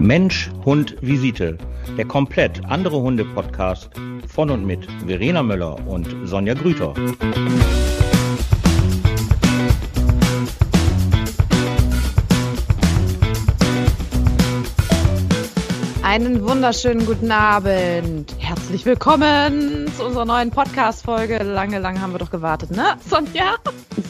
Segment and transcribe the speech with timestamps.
[0.00, 1.58] Mensch, Hund, Visite.
[1.98, 3.90] Der komplett andere Hunde-Podcast
[4.26, 6.94] von und mit Verena Möller und Sonja Grüter.
[16.02, 18.36] Einen wunderschönen guten Abend.
[18.38, 21.42] Herzlich willkommen zu unserer neuen Podcast-Folge.
[21.42, 23.54] Lange, lange haben wir doch gewartet, ne, Sonja?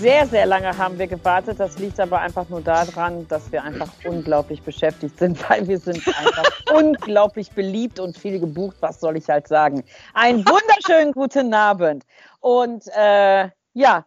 [0.00, 1.60] Sehr, sehr lange haben wir gewartet.
[1.60, 6.04] Das liegt aber einfach nur daran, dass wir einfach unglaublich beschäftigt sind, weil wir sind
[6.08, 8.78] einfach unglaublich beliebt und viel gebucht.
[8.80, 9.84] Was soll ich halt sagen?
[10.14, 12.02] Einen wunderschönen guten Abend.
[12.40, 14.06] Und äh, ja,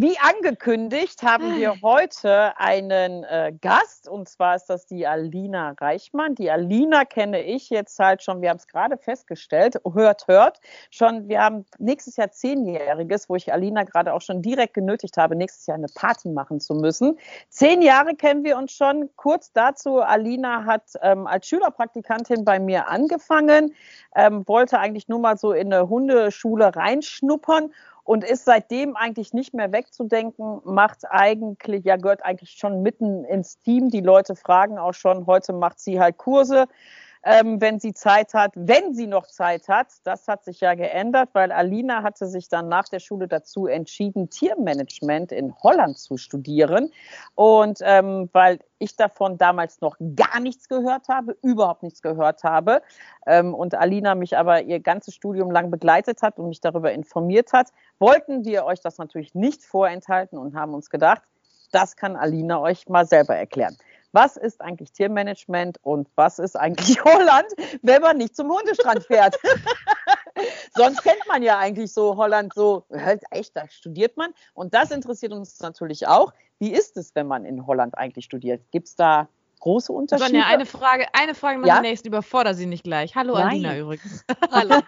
[0.00, 6.34] wie angekündigt haben wir heute einen äh, Gast und zwar ist das die Alina Reichmann.
[6.34, 10.58] Die Alina kenne ich jetzt halt schon, wir haben es gerade festgestellt, hört, hört,
[10.90, 15.36] schon, wir haben nächstes Jahr Zehnjähriges, wo ich Alina gerade auch schon direkt genötigt habe,
[15.36, 17.16] nächstes Jahr eine Party machen zu müssen.
[17.48, 19.10] Zehn Jahre kennen wir uns schon.
[19.14, 23.72] Kurz dazu, Alina hat ähm, als Schülerpraktikantin bei mir angefangen,
[24.16, 27.70] ähm, wollte eigentlich nur mal so in eine Hundeschule reinschnuppern
[28.04, 33.58] und ist seitdem eigentlich nicht mehr wegzudenken, macht eigentlich, ja, gehört eigentlich schon mitten ins
[33.58, 33.88] Team.
[33.88, 36.66] Die Leute fragen auch schon, heute macht sie halt Kurse
[37.24, 39.88] ähm, wenn sie Zeit hat, wenn sie noch Zeit hat.
[40.04, 44.28] Das hat sich ja geändert, weil Alina hatte sich dann nach der Schule dazu entschieden,
[44.28, 46.90] Tiermanagement in Holland zu studieren.
[47.34, 52.82] Und ähm, weil ich davon damals noch gar nichts gehört habe, überhaupt nichts gehört habe
[53.26, 57.52] ähm, und Alina mich aber ihr ganzes Studium lang begleitet hat und mich darüber informiert
[57.54, 61.22] hat, wollten wir euch das natürlich nicht vorenthalten und haben uns gedacht,
[61.72, 63.76] das kann Alina euch mal selber erklären
[64.14, 67.48] was ist eigentlich Tiermanagement und was ist eigentlich Holland,
[67.82, 69.36] wenn man nicht zum Hundestrand fährt.
[70.74, 72.84] Sonst kennt man ja eigentlich so Holland so,
[73.30, 74.32] echt, da studiert man.
[74.54, 76.32] Und das interessiert uns natürlich auch.
[76.58, 78.62] Wie ist es, wenn man in Holland eigentlich studiert?
[78.70, 79.28] Gibt es da
[79.60, 80.30] große Unterschiede?
[80.30, 81.80] Sonja, eine Frage, eine Frage noch ja?
[81.80, 83.14] nächsten, überfordere sie nicht gleich.
[83.16, 83.48] Hallo Nein.
[83.48, 84.24] Alina übrigens.
[84.50, 84.80] Hallo.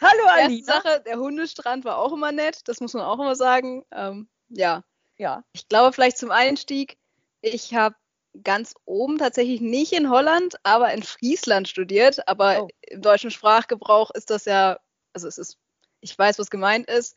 [0.00, 0.48] Hallo Alina.
[0.48, 3.84] Die Sache, der Hundestrand war auch immer nett, das muss man auch immer sagen.
[3.92, 4.82] Ähm, ja.
[5.16, 5.44] ja.
[5.52, 6.98] Ich glaube, vielleicht zum Einstieg,
[7.44, 7.96] ich habe
[8.42, 12.26] ganz oben tatsächlich nicht in Holland, aber in Friesland studiert.
[12.26, 12.68] Aber oh.
[12.82, 14.78] im deutschen Sprachgebrauch ist das ja,
[15.12, 15.58] also es ist,
[16.00, 17.16] ich weiß, was gemeint ist.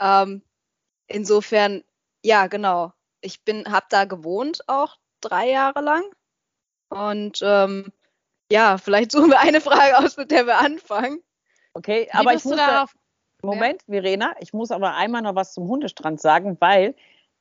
[0.00, 0.42] Ähm,
[1.06, 1.84] insofern,
[2.24, 2.92] ja, genau.
[3.20, 6.04] Ich bin, habe da gewohnt auch drei Jahre lang.
[6.88, 7.92] Und ähm,
[8.50, 11.22] ja, vielleicht suchen wir eine Frage aus, mit der wir anfangen.
[11.74, 12.94] Okay, Wie aber ich muss darauf.
[13.42, 13.82] Moment.
[13.84, 16.96] Verena, ich muss aber einmal noch was zum Hundestrand sagen, weil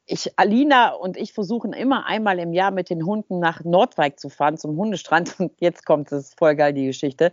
[0.08, 4.30] ich, Alina und ich versuchen immer einmal im Jahr mit den Hunden nach Nordwijk zu
[4.30, 5.40] fahren zum Hundestrand.
[5.40, 7.32] Und jetzt kommt es voll geil, die Geschichte.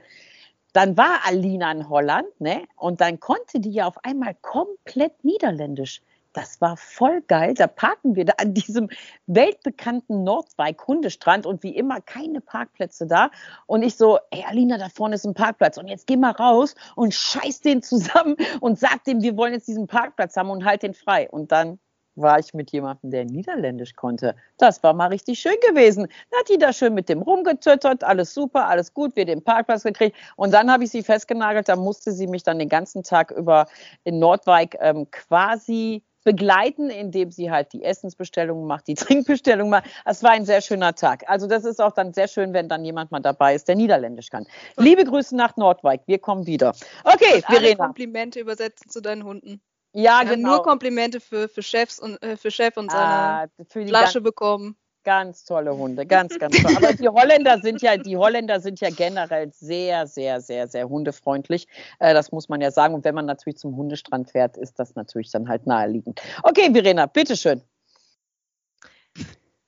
[0.73, 2.65] Dann war Alina in Holland, ne?
[2.77, 6.03] Und dann konnte die ja auf einmal komplett Niederländisch.
[6.33, 7.55] Das war voll geil.
[7.55, 8.91] Da parken wir da an diesem
[9.29, 13.31] weltbekannten Nordwijk Hundestrand und wie immer keine Parkplätze da.
[13.67, 16.75] Und ich so, ey Alina, da vorne ist ein Parkplatz und jetzt geh mal raus
[16.97, 20.83] und scheiß den zusammen und sag dem, wir wollen jetzt diesen Parkplatz haben und halt
[20.83, 21.31] den frei.
[21.31, 21.79] Und dann
[22.17, 24.35] war ich mit jemandem, der Niederländisch konnte.
[24.59, 26.09] Das war mal richtig schön gewesen.
[26.31, 29.83] Dann hat die da schön mit dem rumgetötert, alles super, alles gut, wir den Parkplatz
[29.83, 30.17] gekriegt.
[30.37, 33.67] Und dann habe ich sie festgenagelt, da musste sie mich dann den ganzen Tag über
[34.05, 39.85] in Nordwijk ähm, quasi begleiten, indem sie halt die Essensbestellung macht, die Trinkbestellung macht.
[40.05, 41.23] Es war ein sehr schöner Tag.
[41.29, 44.31] Also das ist auch dann sehr schön, wenn dann jemand mal dabei ist, der Niederländisch
[44.31, 44.47] kann.
[44.77, 46.01] Liebe Grüße nach Nordwijk.
[46.07, 46.75] Wir kommen wieder.
[47.05, 47.67] Okay, Verena.
[47.67, 49.61] Alle Komplimente übersetzen zu deinen Hunden.
[49.95, 50.57] Ja, Wir genau.
[50.57, 54.77] Nur Komplimente für, für Chefs und äh, für Chef und seine ah, Flasche bekommen.
[55.05, 56.77] Ganz tolle Hunde, ganz, ganz toll.
[56.77, 61.69] Aber die Holländer sind ja, die Holländer sind ja generell sehr, sehr, sehr, sehr hundefreundlich.
[62.01, 62.95] Äh, das muss man ja sagen.
[62.95, 66.21] Und wenn man natürlich zum Hundestrand fährt, ist das natürlich dann halt naheliegend.
[66.43, 67.63] Okay, Verena, bitteschön.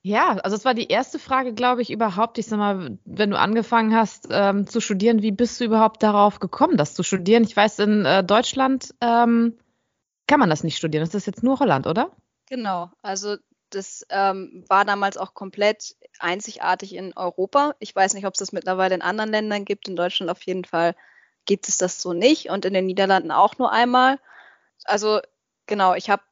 [0.03, 2.39] Ja, also es war die erste Frage, glaube ich, überhaupt.
[2.39, 6.41] Ich sag mal, wenn du angefangen hast ähm, zu studieren, wie bist du überhaupt darauf
[6.41, 7.45] gekommen, das zu studieren?
[7.45, 9.55] Ich weiß, in äh, Deutschland ähm,
[10.27, 11.05] kann man das nicht studieren.
[11.05, 12.11] Das ist jetzt nur Holland, oder?
[12.49, 12.91] Genau.
[13.03, 13.37] Also
[13.71, 17.75] das ähm, war damals auch komplett einzigartig in Europa.
[17.79, 19.89] Ich weiß nicht, ob es das mittlerweile in anderen Ländern gibt.
[19.89, 20.95] In Deutschland auf jeden Fall
[21.47, 24.19] gibt es das so nicht und in den Niederlanden auch nur einmal.
[24.85, 25.21] Also
[25.67, 26.23] genau, ich habe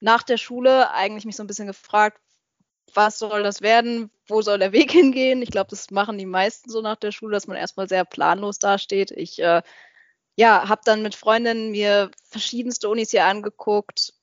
[0.00, 2.20] nach der Schule eigentlich mich so ein bisschen gefragt,
[2.94, 4.10] was soll das werden?
[4.26, 5.42] Wo soll der Weg hingehen?
[5.42, 8.58] Ich glaube, das machen die meisten so nach der Schule, dass man erstmal sehr planlos
[8.58, 9.10] dasteht.
[9.10, 9.62] Ich äh,
[10.36, 14.14] ja, habe dann mit Freundinnen mir verschiedenste Unis hier angeguckt,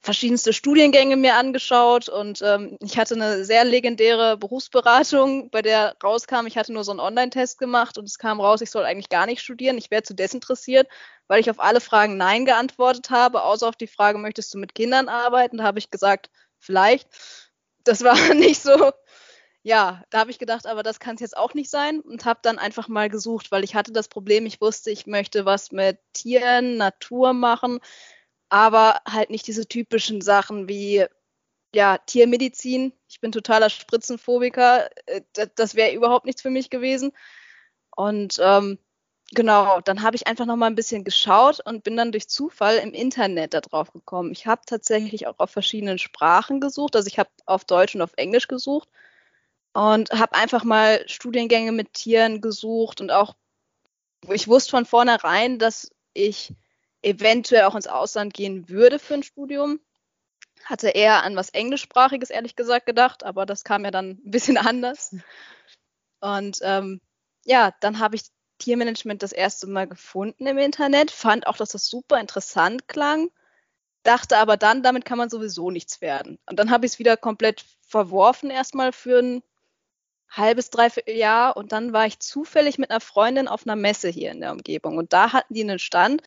[0.00, 6.46] verschiedenste Studiengänge mir angeschaut und ähm, ich hatte eine sehr legendäre Berufsberatung, bei der rauskam,
[6.46, 9.26] ich hatte nur so einen Online-Test gemacht und es kam raus, ich soll eigentlich gar
[9.26, 10.86] nicht studieren, ich wäre zu desinteressiert,
[11.26, 14.74] weil ich auf alle Fragen Nein geantwortet habe, außer auf die Frage, möchtest du mit
[14.76, 15.58] Kindern arbeiten?
[15.58, 17.08] Da habe ich gesagt, vielleicht.
[17.84, 18.92] Das war nicht so
[19.66, 22.38] ja, da habe ich gedacht, aber das kann es jetzt auch nicht sein und habe
[22.40, 25.98] dann einfach mal gesucht, weil ich hatte das Problem, ich wusste, ich möchte was mit
[26.12, 27.80] Tieren, Natur machen,
[28.48, 31.06] aber halt nicht diese typischen Sachen wie
[31.74, 32.92] ja, Tiermedizin.
[33.08, 34.88] Ich bin totaler Spritzenphobiker.
[35.06, 35.22] Äh,
[35.56, 37.10] das wäre überhaupt nichts für mich gewesen.
[37.96, 38.78] Und ähm,
[39.32, 42.76] genau, dann habe ich einfach noch mal ein bisschen geschaut und bin dann durch Zufall
[42.76, 44.30] im Internet darauf gekommen.
[44.30, 46.94] Ich habe tatsächlich auch auf verschiedenen Sprachen gesucht.
[46.94, 48.88] Also ich habe auf Deutsch und auf Englisch gesucht
[49.76, 53.36] und habe einfach mal Studiengänge mit Tieren gesucht und auch,
[54.30, 56.54] ich wusste von vornherein, dass ich
[57.02, 59.78] eventuell auch ins Ausland gehen würde für ein Studium.
[60.64, 64.56] Hatte eher an was Englischsprachiges, ehrlich gesagt, gedacht, aber das kam ja dann ein bisschen
[64.56, 65.14] anders.
[66.20, 67.02] Und ähm,
[67.44, 68.22] ja, dann habe ich
[68.56, 73.28] Tiermanagement das erste Mal gefunden im Internet, fand auch, dass das super interessant klang,
[74.04, 76.38] dachte aber dann, damit kann man sowieso nichts werden.
[76.48, 79.42] Und dann habe ich es wieder komplett verworfen erstmal für ein
[80.30, 84.30] halbes, dreiviertel Jahr und dann war ich zufällig mit einer Freundin auf einer Messe hier
[84.32, 86.22] in der Umgebung und da hatten die einen Stand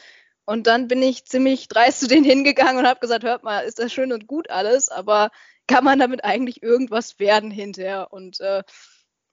[0.46, 3.80] und dann bin ich ziemlich dreist zu denen hingegangen und habe gesagt, hört mal, ist
[3.80, 5.30] das schön und gut alles, aber
[5.68, 8.08] kann man damit eigentlich irgendwas werden hinterher?
[8.12, 8.64] Und äh,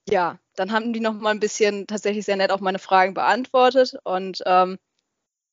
[0.09, 3.97] ja, dann haben die noch mal ein bisschen tatsächlich sehr nett auch meine Fragen beantwortet
[4.05, 4.79] und ähm,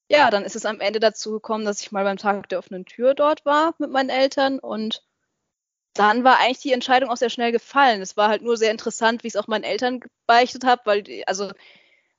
[0.09, 2.85] ja, dann ist es am Ende dazu gekommen, dass ich mal beim Tag der offenen
[2.85, 5.03] Tür dort war mit meinen Eltern und
[5.93, 8.01] dann war eigentlich die Entscheidung auch sehr schnell gefallen.
[8.01, 11.03] Es war halt nur sehr interessant, wie ich es auch meinen Eltern gebeichtet habe, weil
[11.03, 11.51] die, also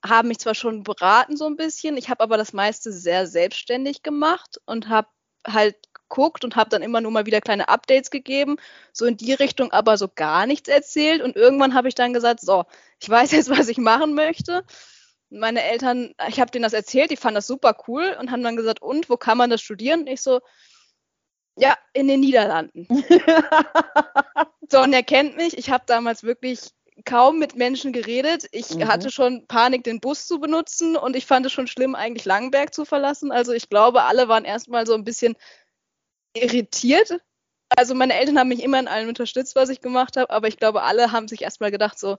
[0.05, 4.03] haben mich zwar schon beraten so ein bisschen, ich habe aber das meiste sehr selbstständig
[4.03, 5.09] gemacht und habe
[5.47, 8.57] halt geguckt und habe dann immer nur mal wieder kleine Updates gegeben,
[8.93, 12.41] so in die Richtung aber so gar nichts erzählt und irgendwann habe ich dann gesagt,
[12.41, 12.65] so,
[13.01, 14.65] ich weiß jetzt, was ich machen möchte.
[15.31, 18.57] Meine Eltern, ich habe denen das erzählt, die fanden das super cool und haben dann
[18.57, 20.01] gesagt, und wo kann man das studieren?
[20.01, 20.41] Und ich so,
[21.57, 22.87] ja, in den Niederlanden.
[24.71, 25.57] Sonja kennt mich.
[25.57, 26.71] Ich habe damals wirklich
[27.05, 28.47] kaum mit Menschen geredet.
[28.53, 28.89] Ich mhm.
[28.89, 32.73] hatte schon Panik, den Bus zu benutzen und ich fand es schon schlimm, eigentlich Langenberg
[32.75, 33.33] zu verlassen.
[33.33, 35.37] Also ich glaube, alle waren erstmal so ein bisschen
[36.35, 37.21] irritiert.
[37.69, 40.59] Also meine Eltern haben mich immer in allem unterstützt, was ich gemacht habe, aber ich
[40.59, 42.19] glaube, alle haben sich erstmal gedacht, so,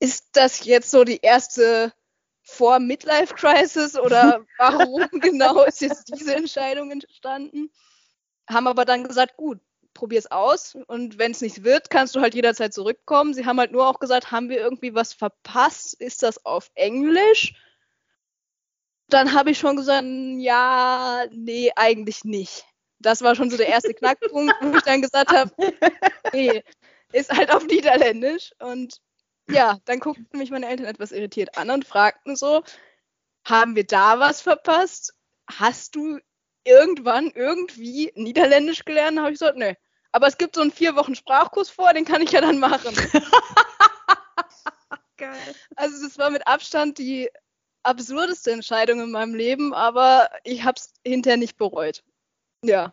[0.00, 1.92] ist das jetzt so die erste
[2.50, 7.70] vor Midlife Crisis oder warum genau ist jetzt diese Entscheidung entstanden?
[8.48, 9.60] Haben aber dann gesagt, gut,
[9.94, 13.34] probier es aus und wenn es nicht wird, kannst du halt jederzeit zurückkommen.
[13.34, 15.94] Sie haben halt nur auch gesagt, haben wir irgendwie was verpasst?
[15.94, 17.54] Ist das auf Englisch?
[19.08, 22.64] Dann habe ich schon gesagt, ja, nee, eigentlich nicht.
[22.98, 25.50] Das war schon so der erste Knackpunkt, wo ich dann gesagt habe,
[26.32, 26.62] nee,
[27.12, 29.00] ist halt auf Niederländisch und
[29.48, 32.62] ja, dann guckten mich meine Eltern etwas irritiert an und fragten so,
[33.44, 35.14] haben wir da was verpasst?
[35.50, 36.18] Hast du
[36.64, 39.18] irgendwann irgendwie Niederländisch gelernt?
[39.18, 39.76] Habe ich gesagt, nee.
[40.12, 42.94] Aber es gibt so einen vier Wochen Sprachkurs vor, den kann ich ja dann machen.
[45.16, 45.54] Geil.
[45.76, 47.30] Also das war mit Abstand die
[47.82, 52.02] absurdeste Entscheidung in meinem Leben, aber ich habe es hinterher nicht bereut.
[52.64, 52.92] Ja.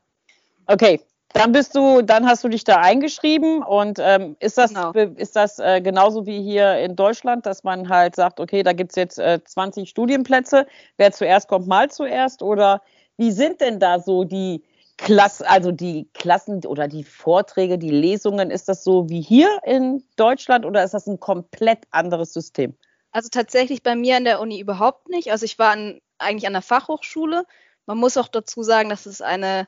[0.65, 1.01] Okay,
[1.37, 4.91] dann bist du, dann hast du dich da eingeschrieben und ähm, ist das, genau.
[4.91, 8.91] ist das äh, genauso wie hier in Deutschland, dass man halt sagt, okay, da gibt
[8.91, 10.65] es jetzt äh, 20 Studienplätze,
[10.97, 12.81] wer zuerst kommt, mal zuerst oder
[13.17, 14.63] wie sind denn da so die
[14.97, 20.03] Klassen, also die Klassen oder die Vorträge, die Lesungen, ist das so wie hier in
[20.15, 22.75] Deutschland oder ist das ein komplett anderes System?
[23.11, 25.31] Also tatsächlich bei mir an der Uni überhaupt nicht.
[25.31, 27.45] Also ich war an, eigentlich an der Fachhochschule.
[27.85, 29.67] Man muss auch dazu sagen, dass es eine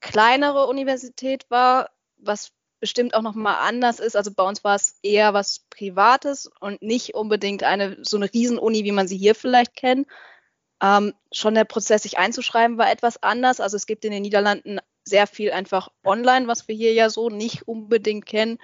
[0.00, 4.16] kleinere Universität war, was bestimmt auch nochmal anders ist.
[4.16, 8.84] Also bei uns war es eher was Privates und nicht unbedingt eine so eine Riesenuni,
[8.84, 10.06] wie man sie hier vielleicht kennt.
[10.82, 13.60] Ähm, schon der Prozess, sich einzuschreiben, war etwas anders.
[13.60, 17.30] Also es gibt in den Niederlanden sehr viel einfach online, was wir hier ja so
[17.30, 18.58] nicht unbedingt kennen.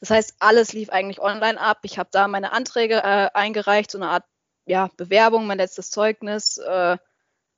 [0.00, 1.78] Das heißt, alles lief eigentlich online ab.
[1.82, 4.24] Ich habe da meine Anträge äh, eingereicht, so eine Art
[4.66, 6.58] ja, Bewerbung, mein letztes Zeugnis.
[6.58, 6.98] Äh,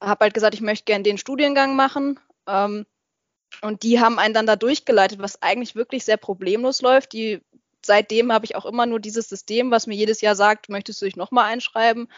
[0.00, 2.20] habe halt gesagt, ich möchte gerne den Studiengang machen.
[2.46, 2.86] Ähm,
[3.62, 7.12] und die haben einen dann da durchgeleitet, was eigentlich wirklich sehr problemlos läuft.
[7.12, 7.40] Die,
[7.84, 11.06] seitdem habe ich auch immer nur dieses System, was mir jedes Jahr sagt, möchtest du
[11.06, 12.08] dich nochmal einschreiben?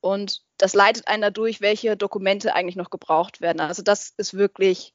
[0.00, 3.60] Und das leitet einen dadurch, welche Dokumente eigentlich noch gebraucht werden.
[3.60, 4.94] Also das ist wirklich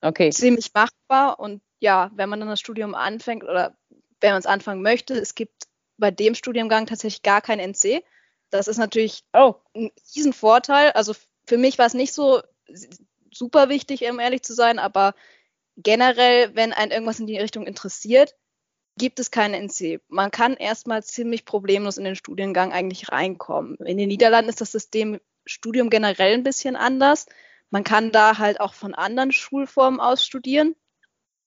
[0.00, 0.30] okay.
[0.30, 1.38] ziemlich machbar.
[1.38, 3.76] Und ja, wenn man dann das Studium anfängt oder
[4.20, 8.02] wenn man es anfangen möchte, es gibt bei dem Studiengang tatsächlich gar kein NC.
[8.50, 9.54] Das ist natürlich oh.
[9.74, 10.92] ein Riesenvorteil.
[10.92, 11.14] Also
[11.46, 12.40] für mich war es nicht so
[13.38, 15.14] super wichtig, um ehrlich zu sein, aber
[15.76, 18.34] generell, wenn ein irgendwas in die Richtung interessiert,
[18.98, 20.00] gibt es keine NC.
[20.08, 23.76] Man kann erstmal ziemlich problemlos in den Studiengang eigentlich reinkommen.
[23.76, 27.26] In den Niederlanden ist das System Studium generell ein bisschen anders.
[27.70, 30.74] Man kann da halt auch von anderen Schulformen aus studieren.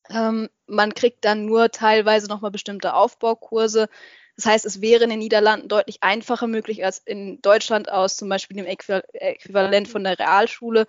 [0.09, 3.89] Ähm, man kriegt dann nur teilweise nochmal bestimmte Aufbaukurse.
[4.35, 8.29] Das heißt, es wäre in den Niederlanden deutlich einfacher möglich als in Deutschland aus zum
[8.29, 10.87] Beispiel dem Äquivalent von der Realschule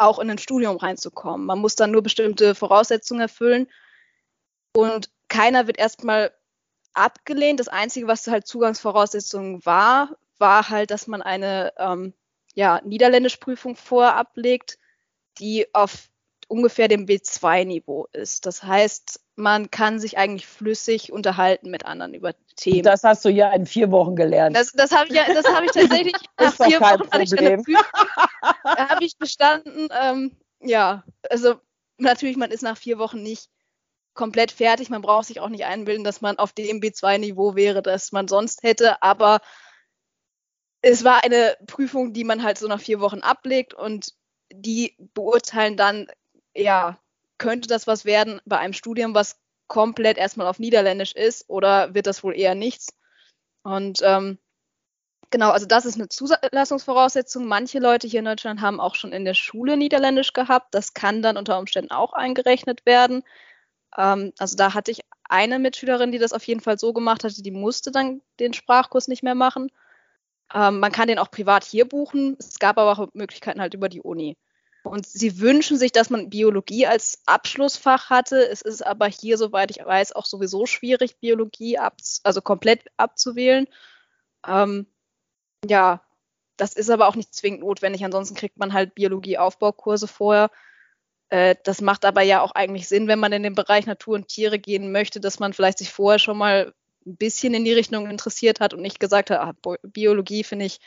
[0.00, 1.46] auch in ein Studium reinzukommen.
[1.46, 3.68] Man muss dann nur bestimmte Voraussetzungen erfüllen
[4.74, 6.32] und keiner wird erstmal
[6.94, 7.60] abgelehnt.
[7.60, 12.14] Das Einzige, was halt Zugangsvoraussetzungen war, war halt, dass man eine ähm,
[12.54, 14.78] ja, Niederländischprüfung vorab legt,
[15.38, 16.08] die auf
[16.48, 18.46] ungefähr dem B2-Niveau ist.
[18.46, 22.82] Das heißt, man kann sich eigentlich flüssig unterhalten mit anderen über Themen.
[22.82, 24.56] Das hast du ja in vier Wochen gelernt.
[24.56, 27.62] Das, das habe ich, ja, das hab ich tatsächlich nach vier Wochen hatte ich eine
[28.64, 29.88] habe ich bestanden.
[30.00, 31.56] Ähm, ja, also
[31.98, 33.48] natürlich, man ist nach vier Wochen nicht
[34.14, 34.90] komplett fertig.
[34.90, 38.62] Man braucht sich auch nicht einbilden, dass man auf dem B2-Niveau wäre, das man sonst
[38.62, 39.02] hätte.
[39.02, 39.40] Aber
[40.82, 44.14] es war eine Prüfung, die man halt so nach vier Wochen ablegt und
[44.52, 46.08] die beurteilen dann,
[46.54, 46.98] ja,
[47.40, 52.06] könnte das was werden bei einem Studium, was komplett erstmal auf Niederländisch ist oder wird
[52.06, 52.94] das wohl eher nichts?
[53.62, 54.38] Und ähm,
[55.30, 57.46] genau, also das ist eine Zulassungsvoraussetzung.
[57.46, 60.74] Manche Leute hier in Deutschland haben auch schon in der Schule Niederländisch gehabt.
[60.74, 63.22] Das kann dann unter Umständen auch eingerechnet werden.
[63.96, 67.42] Ähm, also da hatte ich eine Mitschülerin, die das auf jeden Fall so gemacht hatte,
[67.42, 69.70] die musste dann den Sprachkurs nicht mehr machen.
[70.52, 72.36] Ähm, man kann den auch privat hier buchen.
[72.38, 74.36] Es gab aber auch Möglichkeiten halt über die Uni.
[74.82, 78.48] Und sie wünschen sich, dass man Biologie als Abschlussfach hatte.
[78.48, 83.66] Es ist aber hier, soweit ich weiß, auch sowieso schwierig, Biologie also komplett abzuwählen.
[84.46, 84.86] Ähm,
[85.68, 86.02] ja,
[86.56, 88.04] das ist aber auch nicht zwingend notwendig.
[88.04, 90.50] Ansonsten kriegt man halt Biologie-Aufbaukurse vorher.
[91.28, 94.28] Äh, das macht aber ja auch eigentlich Sinn, wenn man in den Bereich Natur und
[94.28, 96.74] Tiere gehen möchte, dass man vielleicht sich vorher schon mal
[97.06, 100.80] ein bisschen in die Richtung interessiert hat und nicht gesagt hat, ah, Biologie finde ich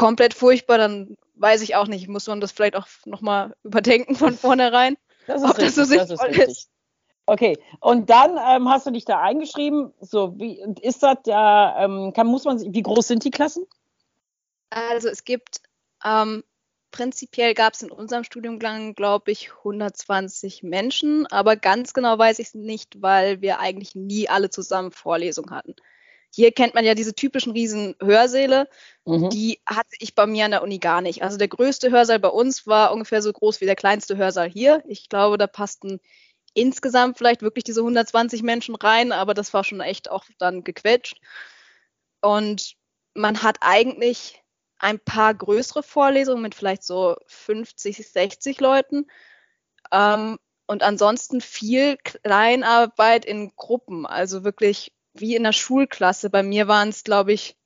[0.00, 4.32] komplett furchtbar, dann weiß ich auch nicht, muss man das vielleicht auch nochmal überdenken von
[4.34, 4.96] vornherein.
[5.26, 6.48] Das ist, richtig, das so das ist richtig.
[6.48, 6.70] Ist.
[7.26, 9.92] Okay, und dann ähm, hast du dich da eingeschrieben.
[10.00, 13.66] So, wie ist das da, ähm, kann, muss man, wie groß sind die Klassen?
[14.70, 15.60] Also es gibt
[16.02, 16.44] ähm,
[16.92, 22.48] prinzipiell gab es in unserem Studiengang, glaube ich, 120 Menschen, aber ganz genau weiß ich
[22.48, 25.76] es nicht, weil wir eigentlich nie alle zusammen Vorlesungen hatten.
[26.32, 28.68] Hier kennt man ja diese typischen riesen Hörsäle,
[29.04, 29.30] mhm.
[29.30, 31.22] die hatte ich bei mir an der Uni gar nicht.
[31.22, 34.82] Also der größte Hörsaal bei uns war ungefähr so groß wie der kleinste Hörsaal hier.
[34.86, 36.00] Ich glaube, da passten
[36.54, 41.20] insgesamt vielleicht wirklich diese 120 Menschen rein, aber das war schon echt auch dann gequetscht.
[42.20, 42.76] Und
[43.14, 44.42] man hat eigentlich
[44.78, 49.06] ein paar größere Vorlesungen mit vielleicht so 50, 60 Leuten.
[49.92, 56.30] Ähm, und ansonsten viel Kleinarbeit in Gruppen, also wirklich wie in der Schulklasse.
[56.30, 57.56] Bei mir waren es, glaube ich,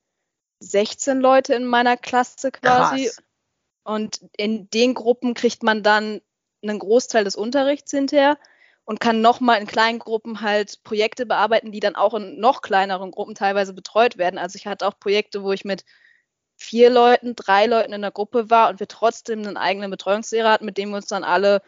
[0.60, 3.04] 16 Leute in meiner Klasse quasi.
[3.04, 3.22] Krass.
[3.84, 6.20] Und in den Gruppen kriegt man dann
[6.62, 8.38] einen Großteil des Unterrichts hinterher
[8.84, 13.10] und kann nochmal in kleinen Gruppen halt Projekte bearbeiten, die dann auch in noch kleineren
[13.10, 14.38] Gruppen teilweise betreut werden.
[14.38, 15.84] Also ich hatte auch Projekte, wo ich mit
[16.56, 20.64] vier Leuten, drei Leuten in der Gruppe war und wir trotzdem einen eigenen Betreuungslehrer hatten,
[20.64, 21.62] mit dem wir uns dann alle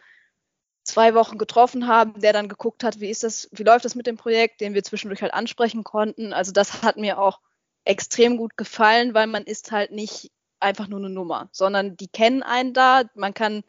[0.87, 4.07] zwei Wochen getroffen haben, der dann geguckt hat, wie ist das, wie läuft das mit
[4.07, 6.33] dem Projekt, den wir zwischendurch halt ansprechen konnten.
[6.33, 7.39] Also das hat mir auch
[7.85, 12.43] extrem gut gefallen, weil man ist halt nicht einfach nur eine Nummer, sondern die kennen
[12.43, 13.63] einen da, man kann,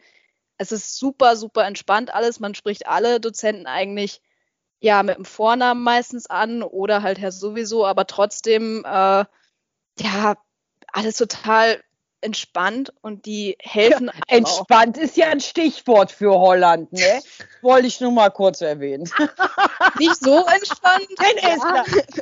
[0.56, 4.22] es ist super, super entspannt alles, man spricht alle Dozenten eigentlich
[4.80, 9.24] ja mit dem Vornamen meistens an oder halt Herr sowieso, aber trotzdem äh,
[10.00, 10.36] ja
[10.92, 11.82] alles total
[12.20, 14.06] entspannt und die helfen.
[14.06, 15.02] Ja, entspannt auch.
[15.02, 17.20] ist ja ein Stichwort für Holland, ne?
[17.62, 19.08] Wollte ich nur mal kurz erwähnen.
[19.98, 21.06] Nicht so entspannt.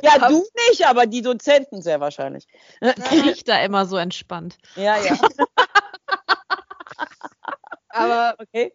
[0.01, 2.47] ja, ja, du nicht, aber die Dozenten sehr wahrscheinlich.
[2.81, 4.57] Riecht da immer so entspannt.
[4.75, 5.17] Ja, ja.
[7.89, 8.73] aber okay.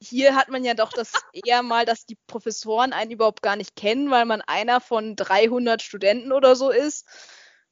[0.00, 3.76] hier hat man ja doch das eher mal, dass die Professoren einen überhaupt gar nicht
[3.76, 7.06] kennen, weil man einer von 300 Studenten oder so ist.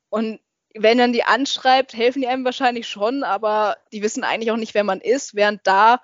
[0.08, 0.40] Und
[0.74, 4.74] wenn man die anschreibt, helfen die einem wahrscheinlich schon, aber die wissen eigentlich auch nicht,
[4.74, 6.00] wer man ist, während da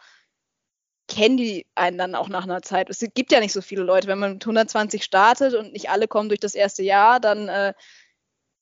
[1.09, 2.91] kennen die einen dann auch nach einer Zeit.
[2.91, 4.09] Es gibt ja nicht so viele Leute.
[4.09, 7.75] Wenn man mit 120 startet und nicht alle kommen durch das erste Jahr, dann äh,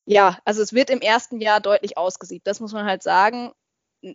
[0.07, 2.47] ja, also es wird im ersten Jahr deutlich ausgesiebt.
[2.47, 3.53] Das muss man halt sagen.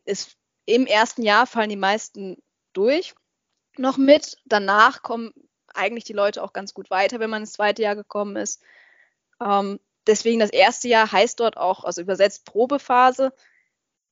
[0.06, 2.38] Es, Im ersten Jahr fallen die meisten
[2.74, 3.16] durch
[3.78, 4.38] noch mit.
[4.46, 5.34] Danach kommen
[5.74, 8.62] eigentlich die Leute auch ganz gut weiter, wenn man ins zweite Jahr gekommen ist.
[9.42, 9.80] Ähm,
[10.10, 13.32] deswegen das erste Jahr heißt dort auch, also übersetzt Probephase.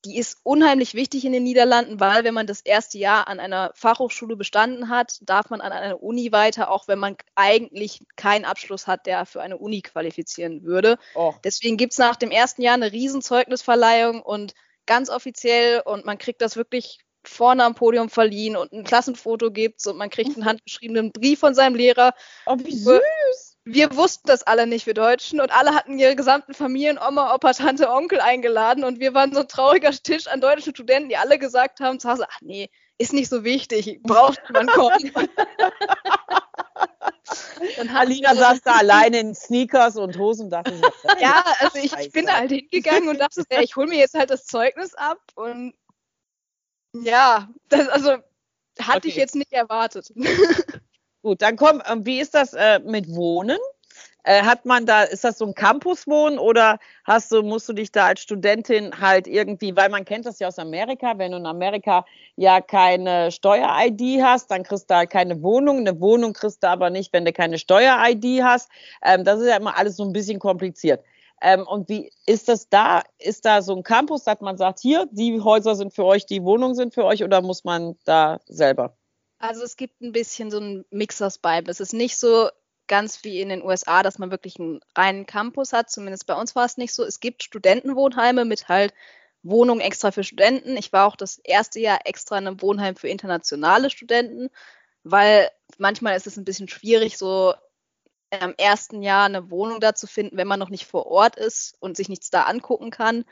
[0.06, 3.72] Die ist unheimlich wichtig in den Niederlanden, weil wenn man das erste Jahr an einer
[3.74, 8.86] Fachhochschule bestanden hat, darf man an einer Uni weiter, auch wenn man eigentlich keinen Abschluss
[8.86, 10.98] hat, der für eine Uni qualifizieren würde.
[11.16, 11.34] Oh.
[11.44, 14.54] Deswegen gibt es nach dem ersten Jahr eine Riesenzeugnisverleihung und
[14.86, 19.86] ganz offiziell und man kriegt das wirklich vorne am Podium verliehen und ein Klassenfoto gibt
[19.88, 22.14] und man kriegt einen handgeschriebenen Brief von seinem Lehrer.
[22.46, 23.47] Oh, wie süß!
[23.70, 27.52] Wir wussten das alle nicht, wir Deutschen, und alle hatten ihre gesamten Familien, Oma, Opa,
[27.52, 31.38] Tante, Onkel eingeladen und wir waren so ein trauriger Tisch an deutschen Studenten, die alle
[31.38, 35.12] gesagt haben zu Hause, ach nee, ist nicht so wichtig, braucht man kommen.
[37.76, 40.74] Dann Alina saß da alleine in Sneakers und Hosen und dachte,
[41.20, 44.14] ja, also ich, ich bin da halt hingegangen und dachte, ja, ich hole mir jetzt
[44.14, 45.74] halt das Zeugnis ab und
[46.94, 48.12] ja, das, also
[48.80, 49.10] hatte okay.
[49.10, 50.14] ich jetzt nicht erwartet.
[51.28, 53.58] Gut, dann komm, ähm, wie ist das äh, mit Wohnen?
[54.24, 57.92] Äh, hat man da, ist das so ein Campuswohnen oder hast du, musst du dich
[57.92, 61.46] da als Studentin halt irgendwie, weil man kennt das ja aus Amerika, wenn du in
[61.46, 62.06] Amerika
[62.38, 65.80] ja keine Steuer-ID hast, dann kriegst du halt keine Wohnung.
[65.80, 68.70] Eine Wohnung kriegst du aber nicht, wenn du keine Steuer-ID hast.
[69.04, 71.04] Ähm, das ist ja immer alles so ein bisschen kompliziert.
[71.42, 73.04] Ähm, und wie ist das da?
[73.20, 76.44] Ist da so ein Campus, dass man sagt, hier, die Häuser sind für euch, die
[76.44, 78.97] Wohnungen sind für euch oder muss man da selber?
[79.40, 81.70] Also es gibt ein bisschen so einen Mix aus beiden.
[81.70, 82.50] Es ist nicht so
[82.88, 85.92] ganz wie in den USA, dass man wirklich einen reinen Campus hat.
[85.92, 87.04] Zumindest bei uns war es nicht so.
[87.04, 88.94] Es gibt Studentenwohnheime mit halt
[89.44, 90.78] Wohnungen extra für Studenten.
[90.78, 94.50] Ich war auch das erste Jahr extra in einem Wohnheim für internationale Studenten,
[95.04, 97.54] weil manchmal ist es ein bisschen schwierig, so
[98.32, 101.76] im ersten Jahr eine Wohnung da zu finden, wenn man noch nicht vor Ort ist
[101.80, 103.24] und sich nichts da angucken kann.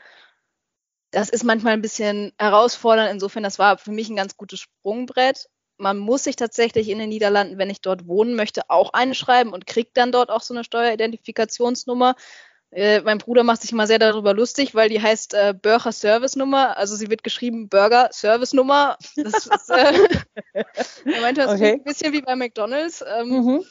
[1.10, 3.10] Das ist manchmal ein bisschen herausfordernd.
[3.10, 5.48] Insofern, das war für mich ein ganz gutes Sprungbrett
[5.78, 9.66] man muss sich tatsächlich in den Niederlanden, wenn ich dort wohnen möchte, auch einschreiben und
[9.66, 12.14] kriegt dann dort auch so eine Steueridentifikationsnummer.
[12.70, 16.36] Äh, mein Bruder macht sich mal sehr darüber lustig, weil die heißt äh, Bürger Service
[16.36, 16.76] Nummer.
[16.76, 18.96] Also sie wird geschrieben Burger Service Nummer.
[19.16, 20.08] Das ist, äh,
[21.04, 21.74] er meinte, das okay.
[21.74, 23.04] ein bisschen wie bei McDonalds.
[23.18, 23.64] Ähm, mhm.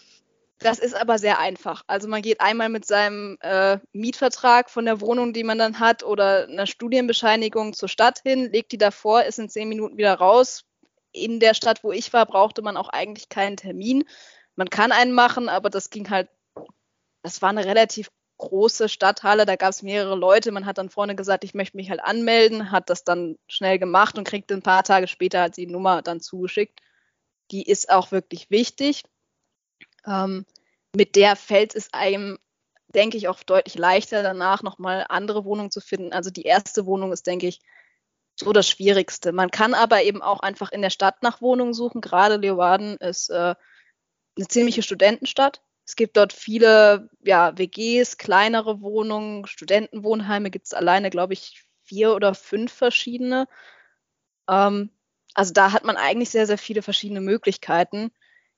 [0.59, 1.83] Das ist aber sehr einfach.
[1.87, 6.03] Also man geht einmal mit seinem äh, Mietvertrag von der Wohnung, die man dann hat,
[6.03, 10.63] oder einer Studienbescheinigung zur Stadt hin, legt die davor, ist in zehn Minuten wieder raus,
[11.15, 14.03] in der Stadt, wo ich war, brauchte man auch eigentlich keinen Termin.
[14.55, 16.29] Man kann einen machen, aber das ging halt,
[17.23, 20.51] das war eine relativ große Stadthalle, da gab es mehrere Leute.
[20.51, 24.17] Man hat dann vorne gesagt, ich möchte mich halt anmelden, hat das dann schnell gemacht
[24.17, 26.81] und kriegte ein paar Tage später halt die Nummer dann zugeschickt.
[27.51, 29.03] Die ist auch wirklich wichtig.
[30.05, 30.45] Ähm,
[30.95, 32.37] mit der fällt es einem,
[32.87, 36.13] denke ich, auch deutlich leichter, danach nochmal andere Wohnungen zu finden.
[36.13, 37.61] Also die erste Wohnung ist, denke ich,
[38.35, 39.31] so das Schwierigste.
[39.31, 42.01] Man kann aber eben auch einfach in der Stadt nach Wohnungen suchen.
[42.01, 43.55] Gerade Leeuwarden ist äh,
[44.37, 45.61] eine ziemliche Studentenstadt.
[45.85, 52.15] Es gibt dort viele ja, WGs, kleinere Wohnungen, Studentenwohnheime gibt es alleine, glaube ich, vier
[52.15, 53.47] oder fünf verschiedene.
[54.49, 54.89] Ähm,
[55.33, 58.11] also da hat man eigentlich sehr, sehr viele verschiedene Möglichkeiten.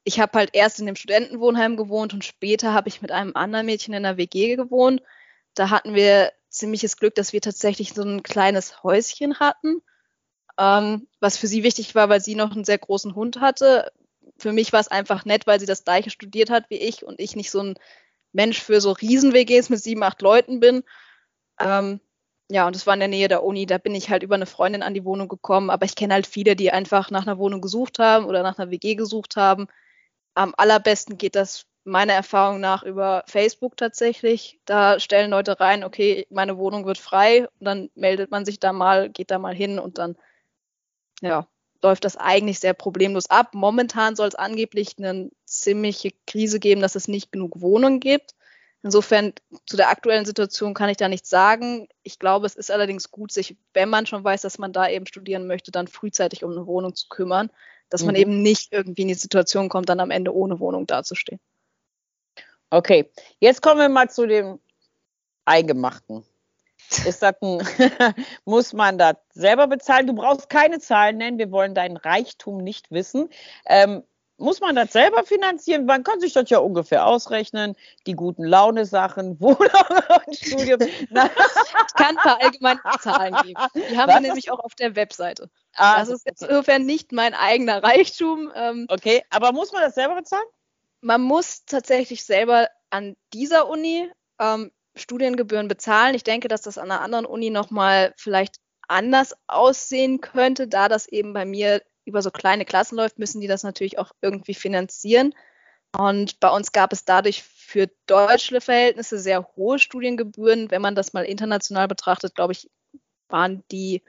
[0.05, 3.65] Ich habe halt erst in dem Studentenwohnheim gewohnt und später habe ich mit einem anderen
[3.65, 5.01] Mädchen in einer WG gewohnt.
[5.53, 9.81] Da hatten wir ziemliches Glück, dass wir tatsächlich so ein kleines Häuschen hatten,
[10.59, 13.91] ähm, was für sie wichtig war, weil sie noch einen sehr großen Hund hatte.
[14.37, 17.19] Für mich war es einfach nett, weil sie das gleiche studiert hat wie ich und
[17.19, 17.75] ich nicht so ein
[18.33, 20.83] Mensch für so Riesen-WGs mit sieben, acht Leuten bin.
[21.59, 21.99] Ähm,
[22.49, 23.65] ja, und es war in der Nähe der Uni.
[23.65, 25.69] Da bin ich halt über eine Freundin an die Wohnung gekommen.
[25.69, 28.71] Aber ich kenne halt viele, die einfach nach einer Wohnung gesucht haben oder nach einer
[28.71, 29.67] WG gesucht haben.
[30.33, 34.59] Am allerbesten geht das meiner Erfahrung nach über Facebook tatsächlich.
[34.65, 38.73] Da stellen Leute rein, okay, meine Wohnung wird frei und dann meldet man sich da
[38.73, 40.17] mal, geht da mal hin und dann
[41.21, 41.47] ja,
[41.81, 43.53] läuft das eigentlich sehr problemlos ab.
[43.53, 48.35] Momentan soll es angeblich eine ziemliche Krise geben, dass es nicht genug Wohnungen gibt.
[48.83, 49.33] Insofern
[49.65, 51.87] zu der aktuellen Situation kann ich da nichts sagen.
[52.03, 55.07] Ich glaube, es ist allerdings gut, sich, wenn man schon weiß, dass man da eben
[55.07, 57.49] studieren möchte, dann frühzeitig um eine Wohnung zu kümmern,
[57.89, 58.07] dass mhm.
[58.07, 61.39] man eben nicht irgendwie in die Situation kommt, dann am Ende ohne Wohnung dazustehen.
[62.69, 64.59] Okay, jetzt kommen wir mal zu dem
[65.45, 66.25] Eingemachten.
[67.05, 67.61] Ist das ein,
[68.45, 70.07] muss man das selber bezahlen?
[70.07, 73.29] Du brauchst keine Zahlen nennen, wir wollen deinen Reichtum nicht wissen.
[73.65, 74.03] Ähm,
[74.37, 75.85] muss man das selber finanzieren?
[75.85, 77.75] Man kann sich das ja ungefähr ausrechnen.
[78.05, 79.57] Die guten Laune-Sachen, Wohnung
[80.27, 80.79] und Studium.
[80.81, 83.59] ich kann ein paar allgemeine Zahlen geben.
[83.75, 84.15] Die haben Was?
[84.15, 85.49] wir nämlich auch auf der Webseite.
[85.75, 88.51] Ah, das ist insofern nicht mein eigener Reichtum.
[88.55, 90.45] Ähm, okay, aber muss man das selber bezahlen?
[91.01, 96.15] Man muss tatsächlich selber an dieser Uni ähm, Studiengebühren bezahlen.
[96.15, 98.57] Ich denke, dass das an einer anderen Uni nochmal vielleicht
[98.87, 103.47] anders aussehen könnte, da das eben bei mir über so kleine Klassen läuft, müssen die
[103.47, 105.33] das natürlich auch irgendwie finanzieren.
[105.97, 110.71] Und bei uns gab es dadurch für deutsche Verhältnisse sehr hohe Studiengebühren.
[110.71, 112.69] Wenn man das mal international betrachtet, glaube ich,
[113.29, 114.03] waren die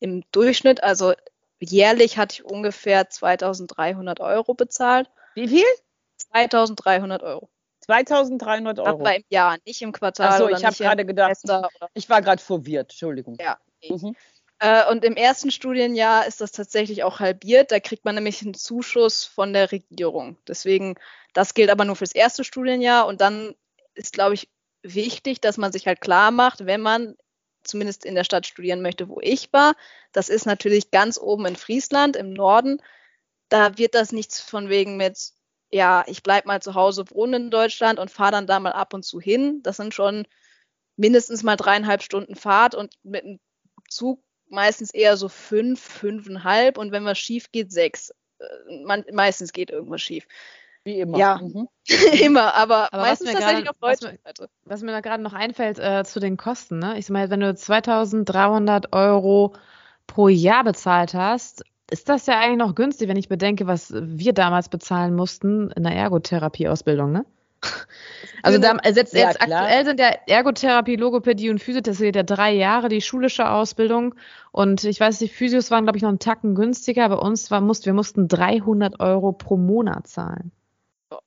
[0.00, 1.12] im Durchschnitt, also
[1.60, 5.10] jährlich hatte ich ungefähr 2300 Euro bezahlt.
[5.34, 5.64] Wie viel?
[6.34, 7.48] 2300 Euro.
[7.80, 8.88] 2300 Euro.
[8.88, 10.28] Aber im Jahr, nicht im Quartal.
[10.28, 11.36] Achso, ich habe gerade gedacht,
[11.94, 13.36] ich war gerade verwirrt, Entschuldigung.
[13.40, 13.58] Ja.
[13.86, 14.16] Mhm.
[14.58, 17.70] Äh, und im ersten Studienjahr ist das tatsächlich auch halbiert.
[17.70, 20.38] Da kriegt man nämlich einen Zuschuss von der Regierung.
[20.48, 20.94] Deswegen,
[21.34, 23.06] das gilt aber nur fürs erste Studienjahr.
[23.06, 23.54] Und dann
[23.94, 24.48] ist, glaube ich,
[24.82, 27.16] wichtig, dass man sich halt klar macht, wenn man
[27.64, 29.74] zumindest in der Stadt studieren möchte, wo ich war.
[30.12, 32.80] Das ist natürlich ganz oben in Friesland im Norden.
[33.48, 35.32] Da wird das nichts von wegen mit,
[35.74, 38.94] ja, ich bleibe mal zu Hause wohnen in Deutschland und fahre dann da mal ab
[38.94, 39.60] und zu hin.
[39.62, 40.24] Das sind schon
[40.96, 43.40] mindestens mal dreieinhalb Stunden Fahrt und mit dem
[43.88, 48.10] Zug meistens eher so fünf, fünfeinhalb und wenn was schief geht, sechs.
[48.38, 50.26] Äh, man, meistens geht irgendwas schief.
[50.84, 51.18] Wie immer.
[51.18, 51.68] Ja, Mhm.
[52.22, 54.48] immer, aber, Aber meistens was mir tatsächlich gerade- auf was deutscher Seite.
[54.64, 56.98] Was mir da gerade noch einfällt äh, zu den Kosten, ne?
[56.98, 59.54] Ich sag mal, wenn du 2300 Euro
[60.06, 64.32] pro Jahr bezahlt hast, ist das ja eigentlich noch günstig, wenn ich bedenke, was wir
[64.32, 67.24] damals bezahlen mussten in der Ergotherapie-Ausbildung, ne?
[68.42, 72.52] Also da, also jetzt, Ja, jetzt aktuell sind ja Ergotherapie, Logopädie und Physiotherapie ja drei
[72.52, 74.14] Jahre die schulische Ausbildung
[74.52, 77.08] und ich weiß, die Physios waren, glaube ich, noch einen Tacken günstiger.
[77.08, 80.52] Bei uns war, mussten, wir mussten 300 Euro pro Monat zahlen.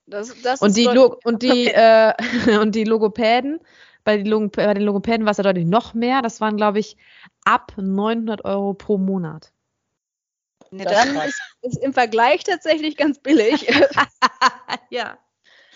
[0.06, 2.14] Das, das Und die, und die, äh,
[2.62, 3.60] und die Logopäden,
[4.04, 6.22] bei, Log bei den Logopäden war es ja deutlich noch mehr.
[6.22, 6.98] Das waren, glaube ich,
[7.46, 9.52] ab 900 Euro pro Monat.
[10.72, 13.68] Ist dann ist, ist im Vergleich tatsächlich ganz billig.
[14.90, 15.18] ja.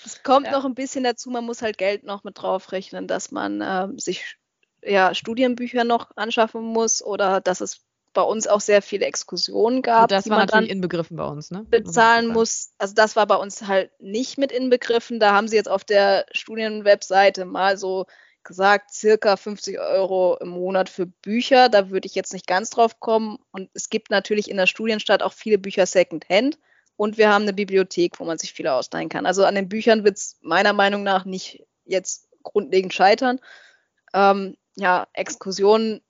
[0.03, 0.53] Es kommt Ja.
[0.53, 4.37] noch ein bisschen dazu, man muss halt Geld noch mit draufrechnen, dass man ähm, sich
[4.83, 7.81] ja, Studienbücher noch anschaffen muss oder dass es
[8.13, 11.51] bei uns auch sehr viele Exkursionen gab, Und das die war natürlich inbegriffen bei uns,
[11.51, 11.65] ne?
[11.69, 12.71] bezahlen muss.
[12.77, 15.19] Also das war bei uns halt nicht mit inbegriffen.
[15.19, 18.05] Da haben sie jetzt auf der Studienwebseite mal so
[18.43, 21.69] gesagt, circa 50 Euro im Monat für Bücher.
[21.69, 23.37] Da würde ich jetzt nicht ganz drauf kommen.
[23.51, 26.57] Und es gibt natürlich in der Studienstadt auch viele Bücher Secondhand.
[26.97, 29.25] Und wir haben eine Bibliothek, wo man sich viele ausleihen kann.
[29.25, 33.39] Also an den Büchern wird es meiner Meinung nach nicht jetzt grundlegend scheitern.
[34.13, 36.01] Ähm, ja, Exkursionen,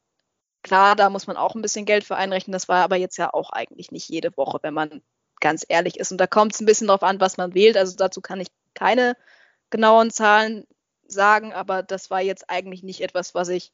[0.63, 2.52] klar, da muss man auch ein bisschen Geld für einrechnen.
[2.52, 5.02] Das war aber jetzt ja auch eigentlich nicht jede Woche, wenn man
[5.39, 6.12] ganz ehrlich ist.
[6.12, 7.78] Und da kommt es ein bisschen drauf an, was man wählt.
[7.78, 9.15] Also dazu kann ich keine
[9.70, 10.65] genauen Zahlen
[11.12, 13.71] sagen, aber das war jetzt eigentlich nicht etwas, was ich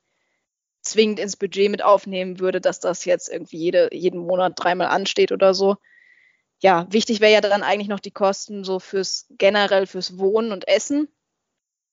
[0.82, 5.32] zwingend ins Budget mit aufnehmen würde, dass das jetzt irgendwie jede, jeden Monat dreimal ansteht
[5.32, 5.78] oder so.
[6.60, 10.68] Ja, wichtig wäre ja dann eigentlich noch die Kosten so fürs generell fürs Wohnen und
[10.68, 11.08] Essen.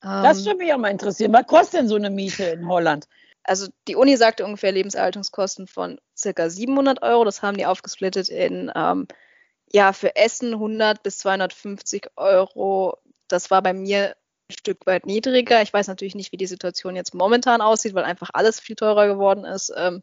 [0.01, 1.33] Das Ähm, würde mich auch mal interessieren.
[1.33, 3.07] Was kostet denn so eine Miete in Holland?
[3.45, 7.25] also die Uni sagte ungefähr Lebenserhaltungskosten von circa 700 Euro.
[7.25, 9.07] Das haben die aufgesplittet in, ähm,
[9.73, 12.99] ja, für Essen 100 bis 250 Euro.
[13.29, 14.17] Das war bei mir
[14.51, 15.63] Stück weit niedriger.
[15.63, 19.07] Ich weiß natürlich nicht, wie die Situation jetzt momentan aussieht, weil einfach alles viel teurer
[19.07, 19.73] geworden ist.
[19.77, 20.03] Ähm,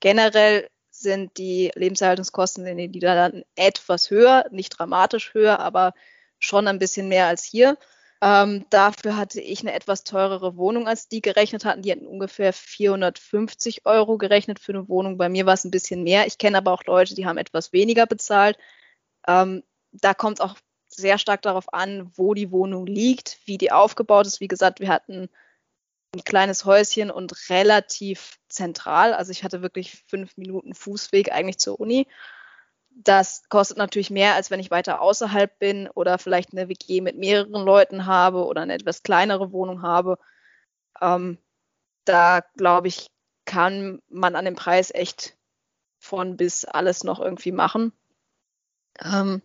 [0.00, 5.92] generell sind die Lebenserhaltungskosten in den Niederlanden etwas höher, nicht dramatisch höher, aber
[6.38, 7.78] schon ein bisschen mehr als hier.
[8.22, 11.82] Ähm, dafür hatte ich eine etwas teurere Wohnung, als die gerechnet hatten.
[11.82, 15.18] Die hatten ungefähr 450 Euro gerechnet für eine Wohnung.
[15.18, 16.26] Bei mir war es ein bisschen mehr.
[16.26, 18.56] Ich kenne aber auch Leute, die haben etwas weniger bezahlt.
[19.28, 20.56] Ähm, da kommt es auch
[20.96, 24.40] sehr stark darauf an, wo die Wohnung liegt, wie die aufgebaut ist.
[24.40, 25.28] Wie gesagt, wir hatten
[26.14, 29.12] ein kleines Häuschen und relativ zentral.
[29.12, 32.06] Also ich hatte wirklich fünf Minuten Fußweg eigentlich zur Uni.
[32.90, 37.18] Das kostet natürlich mehr, als wenn ich weiter außerhalb bin oder vielleicht eine WG mit
[37.18, 40.18] mehreren Leuten habe oder eine etwas kleinere Wohnung habe.
[41.02, 41.36] Ähm,
[42.06, 43.08] da glaube ich,
[43.44, 45.36] kann man an dem Preis echt
[45.98, 47.92] von bis alles noch irgendwie machen.
[49.02, 49.42] Ähm,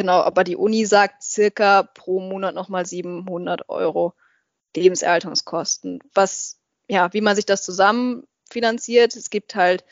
[0.00, 4.14] genau, aber die Uni sagt circa pro Monat nochmal 700 Euro
[4.74, 5.98] Lebenserhaltungskosten.
[6.14, 6.58] Was,
[6.88, 9.14] ja, wie man sich das zusammen finanziert.
[9.14, 9.84] Es gibt halt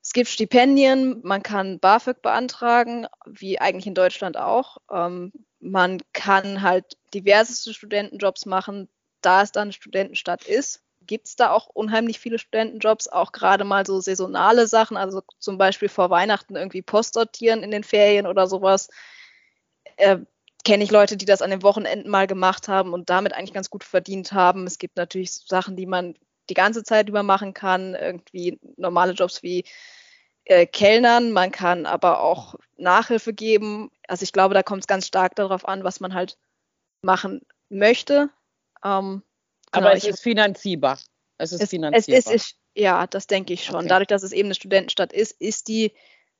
[0.00, 4.78] es gibt Stipendien, man kann BAföG beantragen, wie eigentlich in Deutschland auch.
[4.90, 8.88] Ähm, man kann halt diverseste Studentenjobs machen,
[9.20, 10.82] da es dann Studentenstadt ist.
[11.08, 15.58] Gibt es da auch unheimlich viele Studentenjobs, auch gerade mal so saisonale Sachen, also zum
[15.58, 18.88] Beispiel vor Weihnachten irgendwie Post sortieren in den Ferien oder sowas.
[19.96, 20.18] Äh,
[20.64, 23.70] Kenne ich Leute, die das an den Wochenenden mal gemacht haben und damit eigentlich ganz
[23.70, 24.66] gut verdient haben.
[24.66, 26.14] Es gibt natürlich Sachen, die man
[26.50, 29.64] die ganze Zeit über machen kann, irgendwie normale Jobs wie
[30.44, 33.90] äh, Kellnern, man kann aber auch Nachhilfe geben.
[34.08, 36.38] Also ich glaube, da kommt es ganz stark darauf an, was man halt
[37.02, 38.30] machen möchte.
[38.84, 39.22] Ähm,
[39.72, 40.98] Aber genau, es ich- ist finanzierbar.
[41.38, 42.18] Es ist es, es, finanzierbar.
[42.18, 43.76] es ist, ja, das denke ich schon.
[43.76, 43.88] Okay.
[43.88, 45.92] Dadurch, dass es eben eine Studentenstadt ist, ist die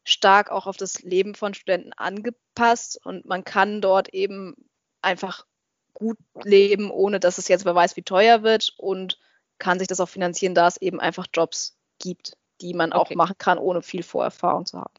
[0.04, 4.54] stark auch auf das Leben von Studenten angepasst und man kann dort eben
[5.02, 5.46] einfach
[5.94, 9.18] gut leben, ohne dass es jetzt wer weiß, wie teuer wird und
[9.58, 13.16] kann sich das auch finanzieren, da es eben einfach Jobs gibt, die man auch Okay.
[13.16, 14.94] machen kann, ohne viel Vorerfahrung zu haben.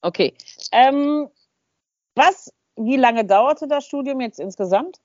[0.00, 0.34] Okay.
[0.72, 1.28] Ähm,
[2.14, 5.00] was, wie lange dauerte das Studium jetzt insgesamt?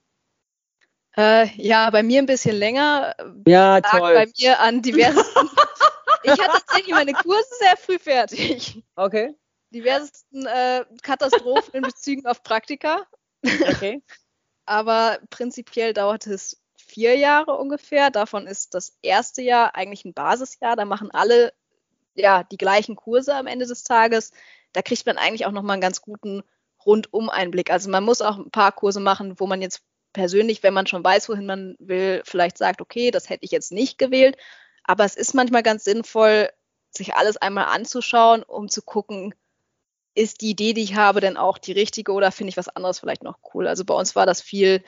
[1.16, 3.14] Äh, ja, bei mir ein bisschen länger.
[3.46, 5.18] Ja, Lag bei mir an diversen
[6.22, 8.82] ich hatte tatsächlich meine Kurse sehr früh fertig.
[8.96, 9.34] Okay.
[9.70, 13.06] Diversesten äh, Katastrophen in Bezügen auf Praktika.
[13.44, 14.02] Okay.
[14.66, 18.10] Aber prinzipiell dauert es vier Jahre ungefähr.
[18.10, 20.76] Davon ist das erste Jahr eigentlich ein Basisjahr.
[20.76, 21.52] Da machen alle
[22.14, 24.32] ja die gleichen Kurse am Ende des Tages.
[24.72, 26.42] Da kriegt man eigentlich auch nochmal einen ganz guten
[26.84, 27.70] Rundum-Einblick.
[27.70, 31.04] Also man muss auch ein paar Kurse machen, wo man jetzt persönlich, wenn man schon
[31.04, 34.36] weiß, wohin man will, vielleicht sagt, okay, das hätte ich jetzt nicht gewählt.
[34.84, 36.48] Aber es ist manchmal ganz sinnvoll,
[36.90, 39.34] sich alles einmal anzuschauen, um zu gucken,
[40.14, 42.98] ist die Idee, die ich habe, denn auch die richtige oder finde ich was anderes
[42.98, 43.68] vielleicht noch cool?
[43.68, 44.82] Also bei uns war das viel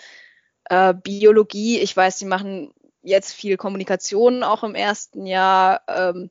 [0.64, 1.78] äh, Biologie.
[1.78, 5.82] Ich weiß, sie machen jetzt viel Kommunikation auch im ersten Jahr.
[5.88, 6.30] Ähm,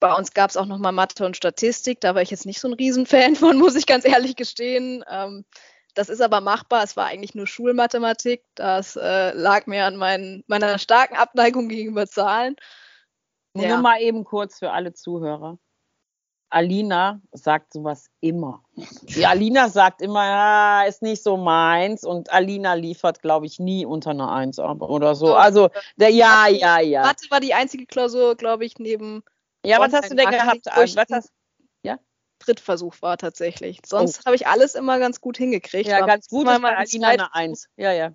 [0.00, 2.00] bei uns gab es auch nochmal Mathe und Statistik.
[2.00, 5.04] Da war ich jetzt nicht so ein Riesenfan von, muss ich ganz ehrlich gestehen.
[5.10, 5.44] Ähm,
[5.98, 6.84] das ist aber machbar.
[6.84, 8.44] Es war eigentlich nur Schulmathematik.
[8.54, 12.54] Das äh, lag mir an mein, meiner starken Abneigung gegenüber Zahlen.
[13.56, 13.70] Ja.
[13.70, 15.58] Nur mal eben kurz für alle Zuhörer.
[16.50, 18.62] Alina sagt sowas immer.
[18.76, 23.84] Die Alina sagt immer, ja, ist nicht so meins und Alina liefert, glaube ich, nie
[23.84, 25.34] unter einer Eins oder so.
[25.34, 27.02] Also, der, ja, ja, ja.
[27.02, 29.24] Mathe war die einzige Klausur, glaube ich, neben.
[29.66, 30.64] Ja, was hast du denn gehabt?
[30.64, 31.32] Was hast?
[32.38, 33.80] Drittversuch war tatsächlich.
[33.86, 34.26] Sonst oh.
[34.26, 35.88] habe ich alles immer ganz gut hingekriegt.
[35.88, 36.46] Ja, ganz gut.
[36.46, 37.68] Mal Alina eine Eins.
[37.76, 38.12] Ja, ja.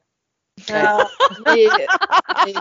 [0.67, 1.09] Ja,
[1.45, 1.67] nee,
[2.45, 2.53] nee.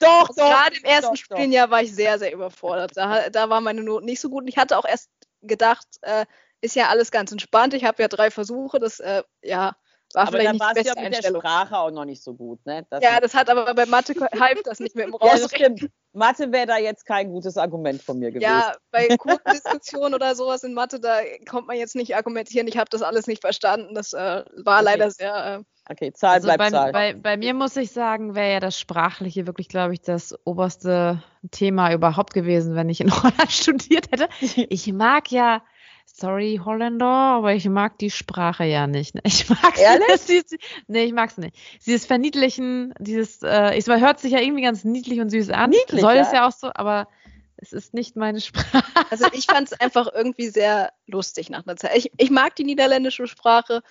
[0.00, 0.36] doch, also doch.
[0.36, 2.92] Gerade im ersten doch, Studienjahr war ich sehr, sehr überfordert.
[2.94, 4.42] Da, da war meine Note nicht so gut.
[4.42, 5.10] Und ich hatte auch erst
[5.42, 6.24] gedacht, äh,
[6.62, 7.74] ist ja alles ganz entspannt.
[7.74, 8.78] Ich habe ja drei Versuche.
[8.78, 9.76] Das, äh, ja,
[10.14, 12.64] war aber vielleicht nicht die beste ja mit der Sprache auch noch nicht so gut,
[12.66, 12.86] ne?
[12.90, 15.76] Das ja, das hat aber bei Mathe half das nicht mehr im Rausreden.
[16.14, 18.42] Ja, Mathe wäre da jetzt kein gutes Argument von mir gewesen.
[18.42, 22.90] Ja, bei Kurzdiskussionen oder sowas in Mathe, da kommt man jetzt nicht argumentieren, ich habe
[22.90, 23.94] das alles nicht verstanden.
[23.94, 24.84] Das äh, war okay.
[24.84, 25.64] leider sehr.
[25.88, 26.92] Äh, okay, Zahl also bleibt bei, Zahl.
[26.92, 31.22] Bei, bei mir muss ich sagen, wäre ja das Sprachliche wirklich, glaube ich, das oberste
[31.50, 34.28] Thema überhaupt gewesen, wenn ich in Holland studiert hätte.
[34.40, 35.62] Ich mag ja
[36.06, 39.14] sorry Holländer, aber ich mag die Sprache ja nicht.
[39.24, 39.76] Ich mag?
[40.18, 40.42] Sie,
[40.86, 41.56] nee, ich mag's nicht.
[41.86, 45.70] Dieses Verniedlichen, dieses, äh, es hört sich ja irgendwie ganz niedlich und süß an.
[45.70, 46.22] Niedlich, Soll ja?
[46.22, 47.08] es ja auch so, aber
[47.56, 48.82] es ist nicht meine Sprache.
[49.10, 51.96] Also ich fand es einfach irgendwie sehr lustig nach einer Zeit.
[51.96, 53.82] Ich, ich mag die niederländische Sprache,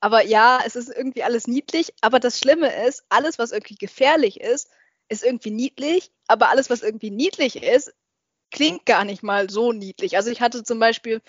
[0.00, 1.92] aber ja, es ist irgendwie alles niedlich.
[2.00, 4.70] Aber das Schlimme ist, alles, was irgendwie gefährlich ist,
[5.08, 6.10] ist irgendwie niedlich.
[6.26, 7.92] Aber alles, was irgendwie niedlich ist,
[8.50, 10.16] klingt gar nicht mal so niedlich.
[10.16, 11.20] Also ich hatte zum Beispiel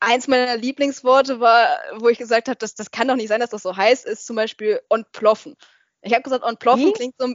[0.00, 3.50] eins meiner Lieblingsworte war, wo ich gesagt habe, das, das kann doch nicht sein, dass
[3.50, 5.56] das so heiß ist, zum Beispiel ontploffen.
[6.02, 6.92] Ich habe gesagt, ontploffen wie?
[6.92, 7.32] klingt so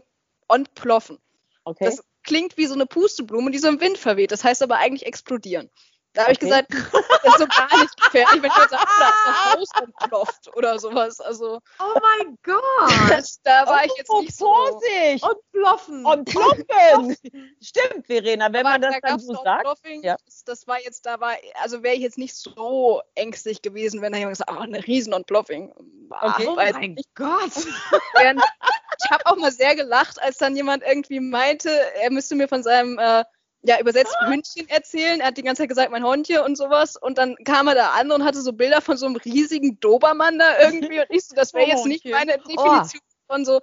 [0.49, 1.19] ontploffen.
[1.63, 1.86] Okay.
[1.86, 4.32] Das klingt wie so eine Pusteblume, die so im Wind verweht.
[4.32, 5.69] Das heißt aber eigentlich explodieren.
[6.15, 6.32] Da habe okay.
[6.32, 6.73] ich gesagt,
[7.23, 10.80] das ist so gar nicht gefährlich, wenn ich jetzt da ist ein Haus entplofft oder
[10.80, 11.19] sowas.
[11.19, 12.60] Also, oh mein Gott!
[13.43, 14.45] da war oh, ich jetzt nicht so.
[14.45, 15.23] Vorsicht!
[15.23, 16.06] Und ploffen!
[16.06, 17.17] Und ploffen!
[17.62, 19.67] Stimmt, Verena, wenn Aber man das da dann so sagt.
[20.01, 20.15] Ja.
[20.45, 24.19] Das war jetzt, da war, also wäre ich jetzt nicht so ängstlich gewesen, wenn da
[24.19, 25.73] jemand gesagt, oh, eine Riesen und Ploffing.
[26.10, 26.47] Okay.
[26.47, 27.13] Oh mein nicht.
[27.15, 27.51] Gott!
[27.58, 31.69] ich habe auch mal sehr gelacht, als dann jemand irgendwie meinte,
[32.01, 33.25] er müsste mir von seinem äh,
[33.67, 34.28] ja, übersetzt ah.
[34.28, 35.19] Hündchen erzählen.
[35.19, 36.95] Er hat die ganze Zeit gesagt, mein Hondchen und sowas.
[36.95, 40.38] Und dann kam er da an und hatte so Bilder von so einem riesigen Dobermann
[40.38, 40.99] da irgendwie.
[40.99, 43.34] Und ich so, das wäre oh, jetzt nicht meine Definition oh.
[43.34, 43.62] von so,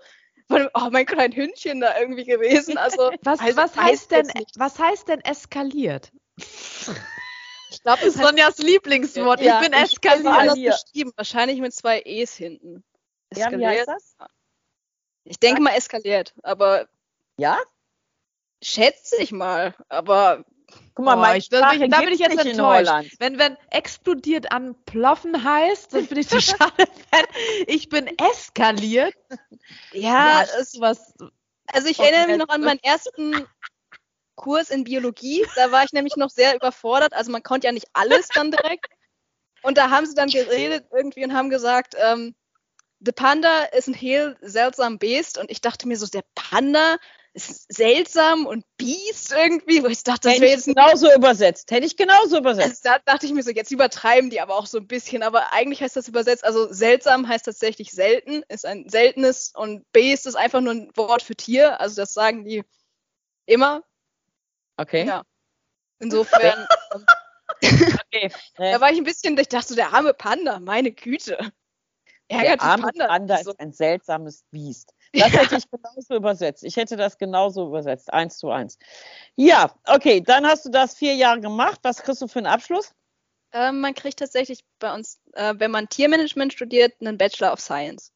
[0.49, 2.77] von, oh, mein kleines Hündchen da irgendwie gewesen.
[2.83, 6.11] Also, was, also, was, heißt denn, was heißt denn eskaliert?
[6.37, 9.41] Ich glaube, das ist Sonjas Lieblingswort.
[9.41, 10.83] Ja, ich bin ich eskaliert.
[10.85, 11.13] beschrieben.
[11.15, 12.83] Wahrscheinlich mit zwei E's hinten.
[13.31, 13.61] Eskaliert.
[13.61, 14.17] Ja, wie heißt das?
[15.25, 16.89] Ich denke mal eskaliert, aber.
[17.37, 17.59] Ja?
[18.63, 20.45] Schätze ich mal, aber
[20.95, 23.17] Guck mal, oh, ich, da, bin ich, da bin ich jetzt enttäuscht.
[23.19, 26.89] Wenn, wenn explodiert an Ploffen heißt, das finde ich so schade.
[27.67, 29.15] ich bin eskaliert.
[29.93, 31.15] Ja, ist was.
[31.73, 33.47] Also ich erinnere mich noch an meinen ersten
[34.35, 35.47] Kurs in Biologie.
[35.57, 37.15] Da war ich nämlich noch sehr überfordert.
[37.15, 38.87] Also man konnte ja nicht alles dann direkt.
[39.63, 42.35] Und da haben sie dann geredet irgendwie und haben gesagt, ähm,
[43.01, 45.39] The Panda ist ein heel seltsam Beast.
[45.39, 46.97] Und ich dachte mir so, der Panda,
[47.35, 51.71] seltsam und Biest irgendwie, wo ich dachte, das wäre jetzt genauso übersetzt.
[51.71, 52.87] Hätte ich genauso übersetzt.
[52.87, 55.53] Also da dachte ich mir so, jetzt übertreiben die aber auch so ein bisschen, aber
[55.53, 60.35] eigentlich heißt das übersetzt, also seltsam heißt tatsächlich selten, ist ein seltenes und Beest ist
[60.35, 62.65] einfach nur ein Wort für Tier, also das sagen die
[63.47, 63.83] immer.
[64.77, 65.07] Okay.
[65.07, 65.23] Ja.
[66.01, 66.67] Insofern.
[67.63, 68.31] okay.
[68.57, 71.39] Da war ich ein bisschen, ich dachte so, der arme Panda, meine Güte.
[72.29, 74.95] Ärgert der arme Panda, Panda ist ein seltsames Biest.
[75.13, 76.65] Das hätte ich genauso übersetzt.
[76.65, 78.79] Ich hätte das genauso übersetzt, eins zu eins.
[79.37, 81.81] Ja, okay, dann hast du das vier Jahre gemacht.
[81.83, 82.95] Was kriegst du für einen Abschluss?
[83.53, 88.13] Ähm, man kriegt tatsächlich bei uns, äh, wenn man Tiermanagement studiert, einen Bachelor of Science.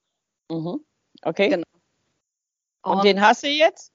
[0.51, 0.85] Mhm.
[1.23, 1.49] Okay.
[1.51, 1.67] Genau.
[2.83, 3.93] Und, Und den hast du jetzt?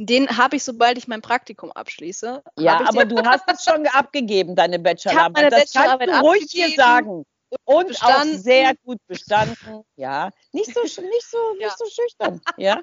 [0.00, 2.42] Den habe ich, sobald ich mein Praktikum abschließe.
[2.58, 5.52] Ja, aber du hast es schon abgegeben, deine Bachelorarbeit.
[5.52, 7.24] Das Bachelorarbeit kannst du ruhig hier sagen.
[7.64, 8.36] Und bestanden.
[8.36, 9.82] auch sehr gut bestanden.
[9.96, 11.66] Ja, nicht so, nicht so, ja.
[11.66, 12.40] nicht so schüchtern.
[12.56, 12.82] Ja.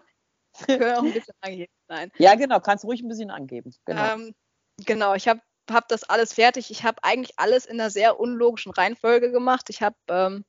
[0.68, 1.72] Höre auch ein bisschen angeben.
[1.88, 2.12] Nein.
[2.18, 2.60] Ja, genau.
[2.60, 3.74] Kannst ruhig ein bisschen angeben.
[3.86, 4.14] Genau.
[4.14, 4.36] Ähm,
[4.86, 5.14] genau.
[5.14, 6.72] Ich habe hab das alles fertig.
[6.72, 9.70] Ich habe eigentlich alles in einer sehr unlogischen Reihenfolge gemacht.
[9.70, 10.46] Ich habe, ähm,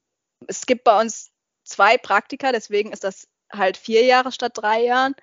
[0.49, 1.31] es gibt bei uns
[1.65, 5.15] zwei Praktika, deswegen ist das halt vier Jahre statt drei Jahren.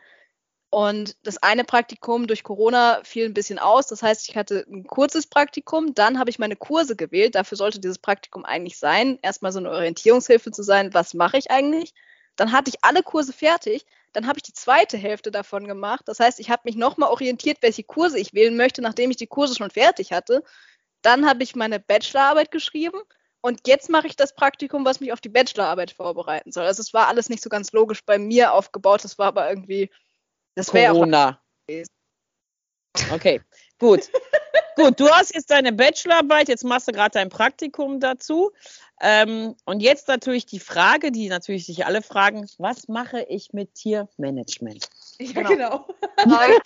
[0.71, 3.87] Und das eine Praktikum durch Corona fiel ein bisschen aus.
[3.87, 7.33] Das heißt, ich hatte ein kurzes Praktikum, dann habe ich meine Kurse gewählt.
[7.33, 9.17] Dafür sollte dieses Praktikum eigentlich sein.
[9.23, 11.95] Erstmal so eine Orientierungshilfe zu sein, was mache ich eigentlich?
[12.35, 13.85] Dann hatte ich alle Kurse fertig.
[14.13, 16.03] Dann habe ich die zweite Hälfte davon gemacht.
[16.07, 19.27] Das heißt, ich habe mich nochmal orientiert, welche Kurse ich wählen möchte, nachdem ich die
[19.27, 20.43] Kurse schon fertig hatte.
[21.01, 22.99] Dann habe ich meine Bachelorarbeit geschrieben
[23.41, 26.65] und jetzt mache ich das Praktikum, was mich auf die Bachelorarbeit vorbereiten soll.
[26.65, 29.03] Also es war alles nicht so ganz logisch bei mir aufgebaut.
[29.03, 29.89] Das war aber irgendwie
[30.59, 31.41] das wäre Corona.
[33.13, 33.41] Okay,
[33.79, 34.09] gut.
[34.75, 38.51] gut, du hast jetzt deine Bachelorarbeit, jetzt machst du gerade dein Praktikum dazu.
[38.99, 43.73] Ähm, und jetzt natürlich die Frage, die natürlich sich alle fragen, was mache ich mit
[43.75, 44.89] Tiermanagement?
[45.19, 45.87] Ja, genau.
[46.21, 46.39] genau.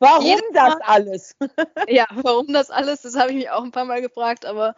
[0.00, 1.36] warum Jedes das alles?
[1.88, 3.02] ja, warum das alles?
[3.02, 4.74] Das habe ich mich auch ein paar Mal gefragt, aber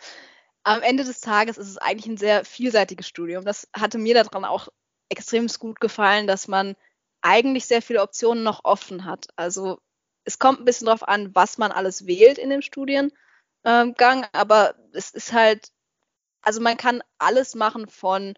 [0.65, 3.47] am Ende des Tages ist es eigentlich ein sehr vielseitiges Studium.
[3.47, 4.69] Das hatte mir daran auch
[5.09, 6.77] extrem gut gefallen, dass man
[7.25, 9.27] eigentlich sehr viele Optionen noch offen hat.
[9.37, 9.79] Also
[10.25, 13.17] es kommt ein bisschen darauf an, was man alles wählt in dem Studiengang,
[14.33, 15.69] aber es ist halt,
[16.43, 18.35] also man kann alles machen von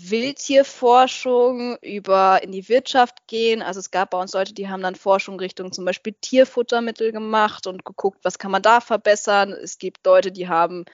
[0.00, 3.62] Wildtierforschung über in die Wirtschaft gehen.
[3.62, 7.66] Also es gab bei uns Leute, die haben dann Forschung Richtung zum Beispiel Tierfuttermittel gemacht
[7.66, 9.52] und geguckt, was kann man da verbessern.
[9.52, 10.84] Es gibt Leute, die haben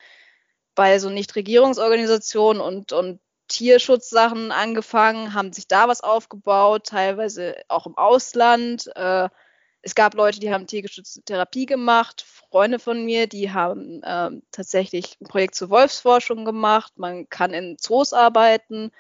[0.75, 3.21] bei so Nichtregierungsorganisationen und, und
[3.53, 8.91] Tierschutzsachen angefangen, haben sich da was aufgebaut, teilweise auch im Ausland.
[8.97, 9.29] Äh,
[9.83, 15.19] es gab Leute, die haben tiergeschützte Therapie gemacht, Freunde von mir, die haben äh, tatsächlich
[15.21, 16.95] ein Projekt zur Wolfsforschung gemacht.
[16.97, 18.93] Man kann in Zoos arbeiten,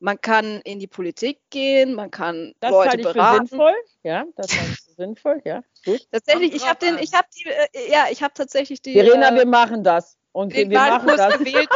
[0.00, 3.40] man kann in die Politik gehen, man kann das Leute beraten.
[3.40, 5.62] Das sinnvoll, ja, das halte ich sinnvoll, ja.
[5.84, 6.06] Gut.
[6.12, 8.92] Tatsächlich, ich habe den, ich habe die, äh, ja, ich habe tatsächlich die.
[8.92, 10.18] Verena, äh, wir machen das.
[10.38, 11.36] Und den wir machen das.
[11.36, 11.68] gewählt,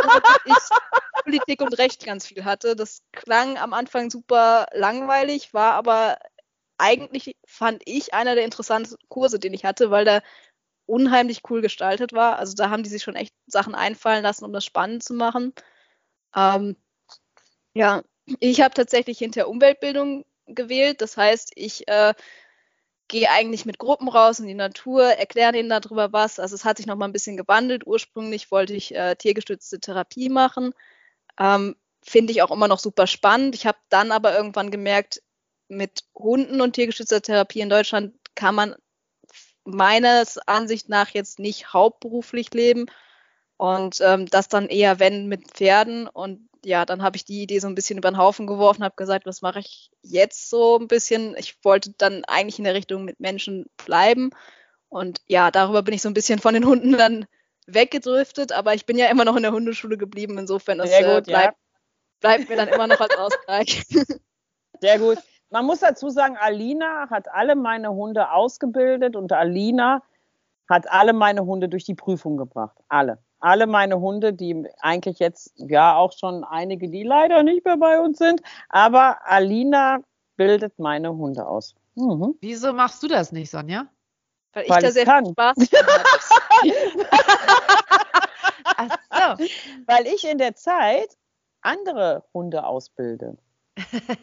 [0.44, 0.54] ich
[1.24, 2.76] Politik und Recht ganz viel hatte.
[2.76, 6.16] Das klang am Anfang super langweilig, war aber
[6.78, 10.22] eigentlich, fand ich, einer der interessantesten Kurse, den ich hatte, weil der
[10.86, 12.38] unheimlich cool gestaltet war.
[12.38, 15.52] Also da haben die sich schon echt Sachen einfallen lassen, um das spannend zu machen.
[16.36, 16.76] Ähm,
[17.74, 18.04] ja,
[18.38, 21.00] ich habe tatsächlich hinter Umweltbildung gewählt.
[21.00, 22.14] Das heißt, ich äh,
[23.12, 26.40] gehe eigentlich mit Gruppen raus in die Natur, erkläre denen darüber was.
[26.40, 27.86] Also es hat sich noch mal ein bisschen gewandelt.
[27.86, 30.74] Ursprünglich wollte ich äh, tiergestützte Therapie machen.
[31.38, 33.54] Ähm, Finde ich auch immer noch super spannend.
[33.54, 35.22] Ich habe dann aber irgendwann gemerkt,
[35.68, 38.74] mit Hunden und tiergestützter Therapie in Deutschland kann man
[39.64, 42.86] meines Ansicht nach jetzt nicht hauptberuflich leben.
[43.58, 46.08] Und ähm, das dann eher, wenn, mit Pferden.
[46.08, 48.94] Und ja, dann habe ich die Idee so ein bisschen über den Haufen geworfen, habe
[48.96, 51.36] gesagt, was mache ich jetzt so ein bisschen?
[51.36, 54.30] Ich wollte dann eigentlich in der Richtung mit Menschen bleiben.
[54.88, 57.26] Und ja, darüber bin ich so ein bisschen von den Hunden dann
[57.66, 61.28] weggedriftet, aber ich bin ja immer noch in der Hundeschule geblieben, insofern das äh, bleibt,
[61.28, 61.52] ja.
[62.20, 63.84] bleibt mir dann immer noch als Ausgleich.
[64.80, 65.18] Sehr gut.
[65.50, 70.02] Man muss dazu sagen, Alina hat alle meine Hunde ausgebildet und Alina
[70.68, 72.76] hat alle meine Hunde durch die Prüfung gebracht.
[72.88, 77.76] Alle alle meine Hunde, die eigentlich jetzt ja auch schon einige, die leider nicht mehr
[77.76, 79.98] bei uns sind, aber Alina
[80.36, 81.74] bildet meine Hunde aus.
[81.94, 82.36] Mhm.
[82.40, 83.86] Wieso machst du das nicht, Sonja?
[84.52, 85.24] Weil ich Weil da sehr kann.
[85.24, 85.56] viel Spaß
[88.76, 88.98] Ach
[89.38, 89.44] so.
[89.86, 91.16] Weil ich in der Zeit
[91.60, 93.36] andere Hunde ausbilde.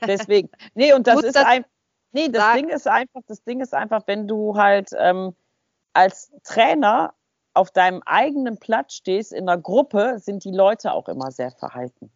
[0.05, 0.49] Deswegen.
[0.73, 1.65] Nee, und das Muss ist das ein.
[2.11, 5.35] Nee, das Ding ist einfach, das Ding ist einfach, wenn du halt ähm,
[5.93, 7.13] als Trainer
[7.59, 12.09] auf deinem eigenen Platz stehst in einer Gruppe, sind die Leute auch immer sehr verhalten.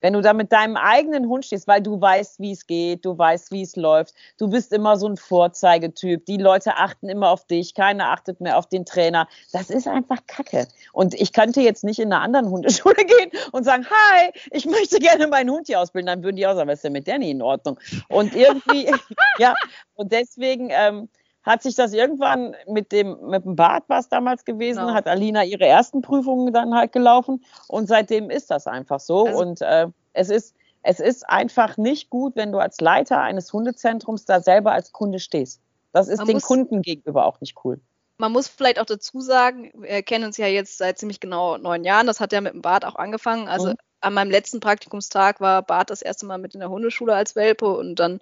[0.00, 3.16] Wenn du da mit deinem eigenen Hund stehst, weil du weißt, wie es geht, du
[3.16, 7.46] weißt, wie es läuft, du bist immer so ein Vorzeigetyp, die Leute achten immer auf
[7.46, 9.28] dich, keiner achtet mehr auf den Trainer.
[9.52, 10.66] Das ist einfach Kacke.
[10.92, 14.98] Und ich könnte jetzt nicht in einer anderen Hundeschule gehen und sagen, hi, ich möchte
[14.98, 16.06] gerne meinen Hund hier ausbilden.
[16.06, 17.78] Dann würden die auch sagen, was ist denn mit der nicht in Ordnung?
[18.08, 18.92] Und irgendwie,
[19.38, 19.54] ja,
[19.94, 21.08] und deswegen, ähm,
[21.48, 24.92] hat sich das irgendwann mit dem, mit dem Bad was damals gewesen, genau.
[24.92, 29.26] hat Alina ihre ersten Prüfungen dann halt gelaufen und seitdem ist das einfach so.
[29.26, 33.50] Also, und äh, es ist, es ist einfach nicht gut, wenn du als Leiter eines
[33.50, 35.62] Hundezentrums da selber als Kunde stehst.
[35.92, 37.80] Das ist den muss, Kunden gegenüber auch nicht cool.
[38.18, 41.82] Man muss vielleicht auch dazu sagen, wir kennen uns ja jetzt seit ziemlich genau neun
[41.82, 42.06] Jahren.
[42.06, 43.48] Das hat ja mit dem Bad auch angefangen.
[43.48, 43.76] Also mhm.
[44.02, 47.68] an meinem letzten Praktikumstag war Bart das erste Mal mit in der Hundeschule als Welpe
[47.68, 48.20] und dann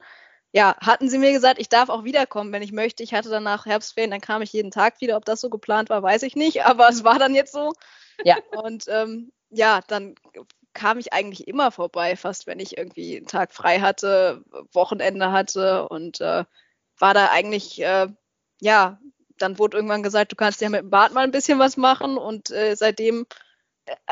[0.56, 3.02] ja, hatten sie mir gesagt, ich darf auch wiederkommen, wenn ich möchte.
[3.02, 5.18] Ich hatte danach Herbstferien, dann kam ich jeden Tag wieder.
[5.18, 7.74] Ob das so geplant war, weiß ich nicht, aber es war dann jetzt so.
[8.24, 8.38] Ja.
[8.52, 10.14] Und ähm, ja, dann
[10.72, 14.42] kam ich eigentlich immer vorbei, fast wenn ich irgendwie einen Tag frei hatte,
[14.72, 16.44] Wochenende hatte und äh,
[16.98, 18.08] war da eigentlich, äh,
[18.58, 18.98] ja,
[19.36, 22.16] dann wurde irgendwann gesagt, du kannst ja mit dem Bad mal ein bisschen was machen
[22.16, 23.26] und äh, seitdem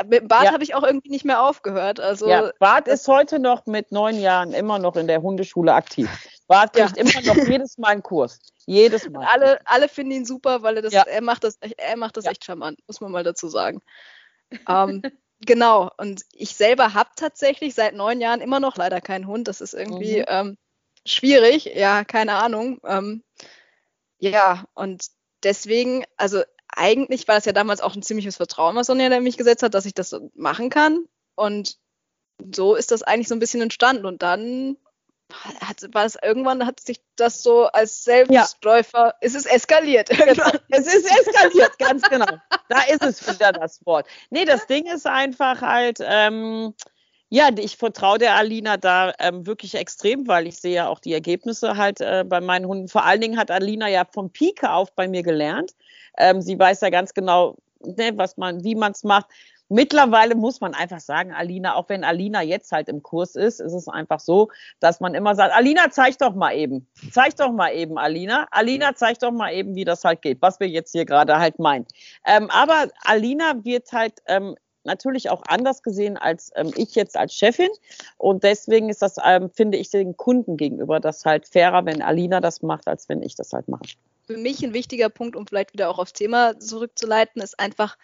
[0.05, 0.53] mit dem Bad ja.
[0.53, 2.01] habe ich auch irgendwie nicht mehr aufgehört.
[2.01, 6.09] Also ja, Bart ist heute noch mit neun Jahren immer noch in der Hundeschule aktiv.
[6.47, 7.03] Bart kriegt ja.
[7.03, 8.41] immer noch jedes Mal einen Kurs.
[8.67, 9.27] Jedes Mal.
[9.27, 11.03] alle, alle finden ihn super, weil er das, ja.
[11.03, 13.83] er macht das, er macht das echt charmant, muss man mal dazu sagen.
[14.69, 15.03] ähm,
[15.41, 15.91] genau.
[15.97, 19.49] Und ich selber habe tatsächlich seit neun Jahren immer noch leider keinen Hund.
[19.49, 20.27] Das ist irgendwie mhm.
[20.29, 20.59] ähm,
[21.07, 21.65] schwierig.
[21.75, 22.81] Ja, keine Ahnung.
[22.85, 23.23] Ähm,
[24.19, 25.07] ja, und
[25.43, 26.43] deswegen, also
[26.77, 29.87] eigentlich war es ja damals auch ein ziemliches Vertrauen, was Sonja mich gesetzt hat, dass
[29.87, 31.05] ich das machen kann.
[31.35, 31.79] Und
[32.55, 34.07] so ist das eigentlich so ein bisschen entstanden.
[34.07, 34.77] Und dann
[35.61, 39.15] hat, war es irgendwann, hat sich das so als Selbstläufer, ja.
[39.21, 40.09] ist es eskaliert.
[40.11, 40.51] Genau.
[40.71, 42.27] Es ist eskaliert, ganz genau.
[42.69, 44.07] Da ist es wieder das Wort.
[44.31, 46.75] Nee, das Ding ist einfach halt, ähm,
[47.29, 51.13] ja, ich vertraue der Alina da ähm, wirklich extrem, weil ich sehe ja auch die
[51.13, 52.89] Ergebnisse halt äh, bei meinen Hunden.
[52.89, 55.73] Vor allen Dingen hat Alina ja vom Pike auf bei mir gelernt.
[56.19, 59.27] Ähm, sie weiß ja ganz genau, ne, was man, wie man es macht.
[59.71, 63.73] Mittlerweile muss man einfach sagen, Alina, auch wenn Alina jetzt halt im Kurs ist, ist
[63.73, 66.87] es einfach so, dass man immer sagt, Alina, zeig doch mal eben.
[67.13, 68.47] Zeig doch mal eben, Alina.
[68.51, 71.59] Alina, zeig doch mal eben, wie das halt geht, was wir jetzt hier gerade halt
[71.59, 71.87] meinen.
[72.27, 74.55] Ähm, aber Alina wird halt ähm,
[74.85, 77.71] natürlich auch anders gesehen als ähm, ich jetzt als Chefin.
[78.19, 82.41] Und deswegen ist das, ähm, finde ich, den Kunden gegenüber das halt fairer, wenn Alina
[82.41, 83.95] das macht, als wenn ich das halt mache.
[84.27, 87.99] Für mich ein wichtiger Punkt, um vielleicht wieder auch aufs Thema zurückzuleiten, ist einfach,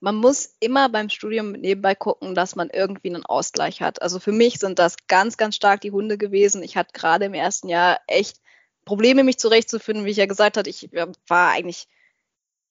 [0.00, 4.00] man muss immer beim Studium nebenbei gucken, dass man irgendwie einen Ausgleich hat.
[4.00, 6.62] Also für mich sind das ganz, ganz stark die Hunde gewesen.
[6.62, 8.40] Ich hatte gerade im ersten Jahr echt
[8.84, 10.70] Probleme, mich zurechtzufinden, wie ich ja gesagt habe.
[10.70, 10.88] Ich
[11.26, 11.88] war eigentlich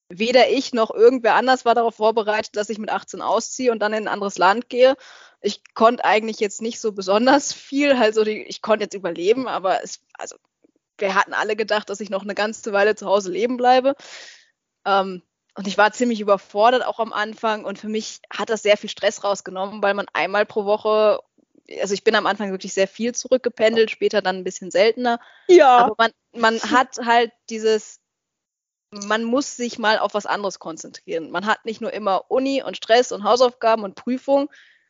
[0.09, 3.93] weder ich noch irgendwer anders war darauf vorbereitet, dass ich mit 18 ausziehe und dann
[3.93, 4.95] in ein anderes Land gehe.
[5.41, 9.83] Ich konnte eigentlich jetzt nicht so besonders viel, also die, ich konnte jetzt überleben, aber
[9.83, 10.37] es, also
[10.97, 13.95] wir hatten alle gedacht, dass ich noch eine ganze Weile zu Hause leben bleibe.
[14.85, 15.23] Ähm,
[15.55, 18.89] und ich war ziemlich überfordert auch am Anfang und für mich hat das sehr viel
[18.91, 21.19] Stress rausgenommen, weil man einmal pro Woche,
[21.81, 25.19] also ich bin am Anfang wirklich sehr viel zurückgependelt, später dann ein bisschen seltener.
[25.47, 25.77] Ja.
[25.77, 27.99] Aber man, man hat halt dieses,
[28.91, 31.31] man muss sich mal auf was anderes konzentrieren.
[31.31, 34.49] Man hat nicht nur immer Uni und Stress und Hausaufgaben und Prüfungen.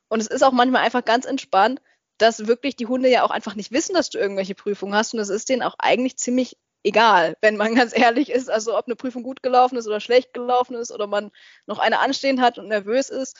[0.09, 1.81] Und es ist auch manchmal einfach ganz entspannt,
[2.17, 5.13] dass wirklich die Hunde ja auch einfach nicht wissen, dass du irgendwelche Prüfungen hast.
[5.13, 8.49] Und es ist denen auch eigentlich ziemlich egal, wenn man ganz ehrlich ist.
[8.49, 11.31] Also ob eine Prüfung gut gelaufen ist oder schlecht gelaufen ist oder man
[11.65, 13.37] noch eine anstehen hat und nervös ist.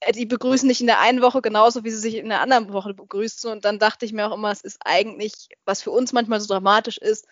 [0.00, 2.72] Äh, die begrüßen dich in der einen Woche genauso, wie sie sich in der anderen
[2.72, 3.50] Woche begrüßen.
[3.50, 6.52] Und dann dachte ich mir auch immer, es ist eigentlich, was für uns manchmal so
[6.52, 7.26] dramatisch ist,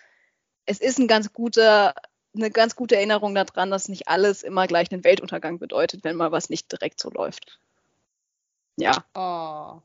[0.66, 1.94] es ist ein ganz guter,
[2.34, 6.32] eine ganz gute Erinnerung daran, dass nicht alles immer gleich einen Weltuntergang bedeutet, wenn mal
[6.32, 7.58] was nicht direkt so läuft.
[8.76, 9.04] Ja.
[9.14, 9.82] Oh.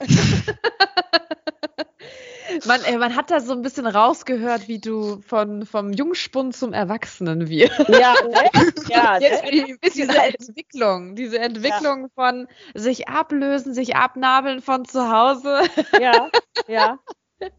[2.66, 6.72] man, äh, man hat da so ein bisschen rausgehört, wie du von, vom Jungspund zum
[6.72, 7.78] Erwachsenen wirst.
[7.88, 8.50] Ja, ne?
[8.88, 9.50] ja Jetzt ne?
[9.50, 12.08] ein bisschen diese Entwicklung, diese Entwicklung ja.
[12.14, 15.62] von sich ablösen, sich abnabeln von zu Hause.
[16.00, 16.30] Ja,
[16.66, 16.98] ja.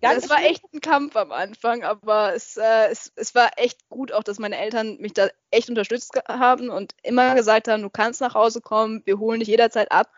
[0.01, 3.87] Ganz es war echt ein Kampf am Anfang, aber es, äh, es, es war echt
[3.87, 7.89] gut auch, dass meine Eltern mich da echt unterstützt haben und immer gesagt haben, du
[7.89, 10.11] kannst nach Hause kommen, wir holen dich jederzeit ab,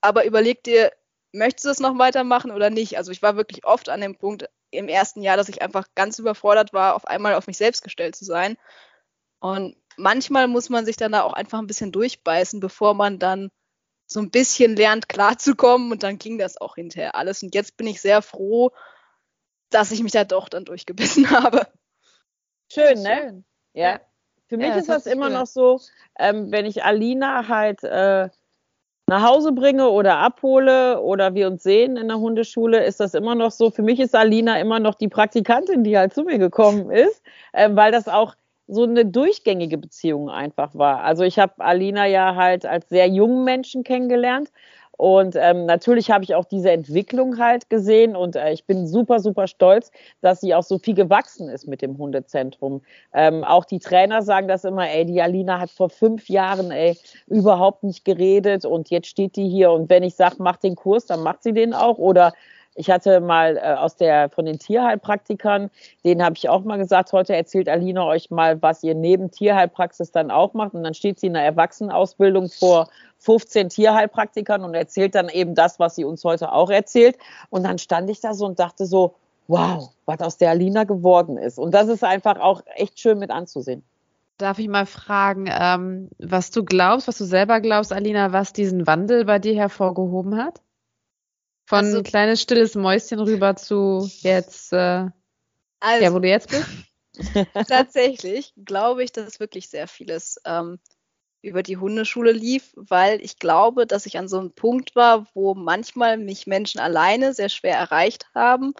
[0.00, 0.90] aber überleg dir,
[1.34, 2.96] möchtest du das noch weitermachen oder nicht?
[2.96, 6.18] Also ich war wirklich oft an dem Punkt im ersten Jahr, dass ich einfach ganz
[6.18, 8.56] überfordert war, auf einmal auf mich selbst gestellt zu sein.
[9.40, 13.50] Und manchmal muss man sich dann da auch einfach ein bisschen durchbeißen, bevor man dann
[14.06, 15.92] so ein bisschen lernt, klarzukommen.
[15.92, 17.42] Und dann ging das auch hinterher alles.
[17.42, 18.70] Und jetzt bin ich sehr froh,
[19.70, 21.66] dass ich mich da doch dann durchgebissen habe.
[22.72, 23.16] Schön, ne?
[23.20, 23.44] Schön.
[23.74, 23.90] Ja.
[23.90, 24.00] ja.
[24.46, 25.34] Für mich ja, ist das, das immer schön.
[25.34, 25.80] noch so,
[26.18, 28.28] ähm, wenn ich Alina halt äh,
[29.06, 33.34] nach Hause bringe oder abhole oder wir uns sehen in der Hundeschule, ist das immer
[33.34, 33.70] noch so.
[33.70, 37.68] Für mich ist Alina immer noch die Praktikantin, die halt zu mir gekommen ist, äh,
[37.72, 38.34] weil das auch
[38.66, 41.02] so eine durchgängige Beziehung einfach war.
[41.02, 44.50] Also ich habe Alina ja halt als sehr jungen Menschen kennengelernt
[44.96, 49.18] und ähm, natürlich habe ich auch diese Entwicklung halt gesehen und äh, ich bin super,
[49.20, 49.90] super stolz,
[50.20, 52.82] dass sie auch so viel gewachsen ist mit dem Hundezentrum.
[53.12, 56.96] Ähm, auch die Trainer sagen das immer, ey, die Alina hat vor fünf Jahren ey,
[57.26, 61.06] überhaupt nicht geredet und jetzt steht die hier und wenn ich sage, mach den Kurs,
[61.06, 62.32] dann macht sie den auch oder
[62.74, 65.70] ich hatte mal äh, aus der von den Tierheilpraktikern,
[66.04, 70.10] denen habe ich auch mal gesagt, heute erzählt Alina euch mal, was ihr neben Tierheilpraxis
[70.10, 70.74] dann auch macht.
[70.74, 75.78] Und dann steht sie in der Erwachsenenausbildung vor 15 Tierheilpraktikern und erzählt dann eben das,
[75.78, 77.16] was sie uns heute auch erzählt.
[77.50, 79.14] Und dann stand ich da so und dachte so,
[79.46, 81.58] wow, was aus der Alina geworden ist.
[81.58, 83.84] Und das ist einfach auch echt schön mit anzusehen.
[84.38, 88.84] Darf ich mal fragen, ähm, was du glaubst, was du selber glaubst, Alina, was diesen
[88.84, 90.60] Wandel bei dir hervorgehoben hat?
[91.66, 95.08] Von also, kleines stilles Mäuschen rüber zu jetzt, äh,
[95.80, 96.66] also, ja, wo du jetzt bist?
[97.68, 100.78] Tatsächlich glaube ich, dass wirklich sehr vieles ähm,
[101.42, 105.54] über die Hundeschule lief, weil ich glaube, dass ich an so einem Punkt war, wo
[105.54, 108.74] manchmal mich Menschen alleine sehr schwer erreicht haben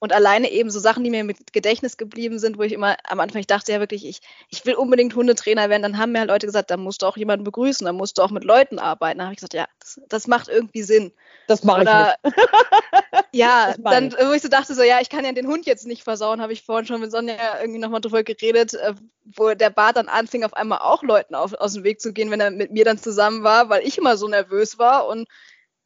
[0.00, 3.20] und alleine eben so Sachen, die mir mit Gedächtnis geblieben sind, wo ich immer am
[3.20, 5.82] Anfang, ich dachte ja wirklich, ich, ich will unbedingt Hundetrainer werden.
[5.82, 8.22] Dann haben mir halt Leute gesagt, da musst du auch jemanden begrüßen, da musst du
[8.22, 9.18] auch mit Leuten arbeiten.
[9.18, 11.12] Da habe ich gesagt, ja, das, das macht irgendwie Sinn.
[11.48, 11.88] Das mache ich
[12.24, 12.34] nicht.
[13.32, 16.02] ja, dann, wo ich so dachte, so, ja, ich kann ja den Hund jetzt nicht
[16.02, 18.94] versauen, habe ich vorhin schon mit Sonja irgendwie nochmal drüber geredet, äh,
[19.36, 22.30] wo der Bart dann anfing, auf einmal auch Leuten auf, aus dem Weg zu gehen,
[22.30, 25.28] wenn er mit mir dann zusammen war, weil ich immer so nervös war und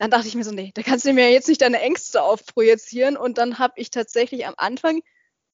[0.05, 3.17] dann dachte ich mir so, nee, da kannst du mir jetzt nicht deine Ängste aufprojizieren.
[3.17, 5.01] Und dann habe ich tatsächlich am Anfang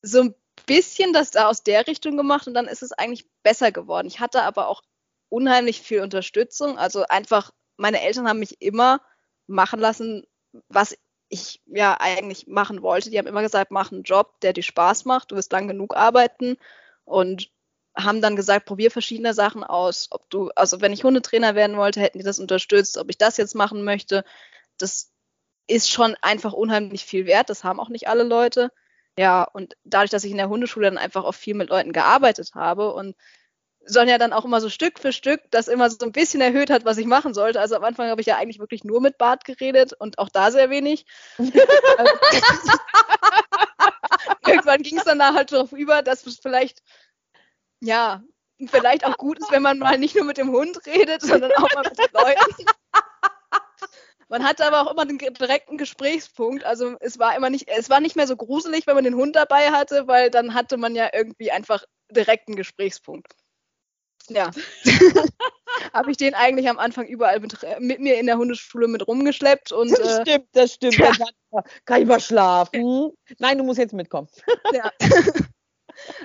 [0.03, 0.34] so ein
[0.66, 4.09] bisschen das da aus der Richtung gemacht und dann ist es eigentlich besser geworden.
[4.09, 4.82] Ich hatte aber auch
[5.28, 6.78] unheimlich viel Unterstützung.
[6.78, 9.01] Also einfach, meine Eltern haben mich immer
[9.46, 10.26] machen lassen,
[10.68, 10.98] was
[11.28, 13.11] ich ja eigentlich machen wollte.
[13.11, 15.94] Die haben immer gesagt, mach einen Job, der dir Spaß macht, du wirst lang genug
[15.94, 16.57] arbeiten
[17.05, 17.53] und
[17.97, 20.09] haben dann gesagt, probier verschiedene Sachen aus.
[20.11, 23.36] Ob du, also wenn ich Hundetrainer werden wollte, hätten die das unterstützt, ob ich das
[23.36, 24.24] jetzt machen möchte.
[24.78, 25.11] Das
[25.66, 27.51] ist schon einfach unheimlich viel wert.
[27.51, 28.70] Das haben auch nicht alle Leute.
[29.18, 32.53] Ja, und dadurch, dass ich in der Hundeschule dann einfach auch viel mit Leuten gearbeitet
[32.55, 33.16] habe und
[33.84, 36.84] Sonja dann auch immer so Stück für Stück das immer so ein bisschen erhöht hat,
[36.84, 37.61] was ich machen sollte.
[37.61, 40.51] Also am Anfang habe ich ja eigentlich wirklich nur mit Bart geredet und auch da
[40.51, 41.07] sehr wenig.
[44.47, 46.82] Irgendwann ging es dann da halt darauf über, dass es vielleicht
[47.81, 48.22] ja,
[48.68, 51.74] vielleicht auch gut ist, wenn man mal nicht nur mit dem Hund redet, sondern auch
[51.74, 52.66] mal mit den Leuten.
[54.28, 56.64] Man hatte aber auch immer den direkten Gesprächspunkt.
[56.64, 59.35] Also es war immer nicht, es war nicht mehr so gruselig, wenn man den Hund
[59.35, 63.33] dabei hatte, weil dann hatte man ja irgendwie einfach direkten Gesprächspunkt.
[64.28, 64.51] Ja.
[65.93, 69.72] Habe ich den eigentlich am Anfang überall mit, mit, mir in der Hundeschule mit rumgeschleppt
[69.72, 69.91] und.
[69.91, 70.97] Das äh, stimmt, das stimmt.
[71.53, 71.64] Ja.
[71.85, 73.11] Kann ich mal schlafen?
[73.39, 74.28] Nein, du musst jetzt mitkommen.
[74.72, 74.93] Ja.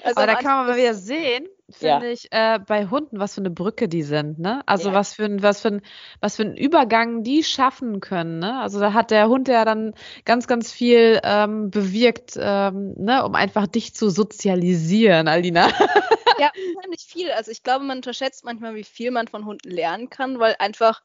[0.03, 2.11] Also Aber da kann man mal wieder sehen, finde ja.
[2.11, 4.61] ich, äh, bei Hunden, was für eine Brücke die sind, ne?
[4.65, 4.95] Also ja.
[4.95, 5.81] was für ein, was für ein,
[6.19, 8.59] was für ein Übergang die schaffen können, ne?
[8.59, 9.93] Also da hat der Hund ja dann
[10.25, 15.67] ganz, ganz viel ähm, bewirkt, ähm, ne, um einfach dich zu sozialisieren, Alina.
[16.39, 17.31] ja, unheimlich viel.
[17.31, 21.01] Also ich glaube, man unterschätzt manchmal, wie viel man von Hunden lernen kann, weil einfach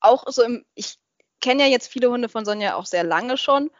[0.00, 0.96] auch so im, ich
[1.40, 3.70] kenne ja jetzt viele Hunde von Sonja auch sehr lange schon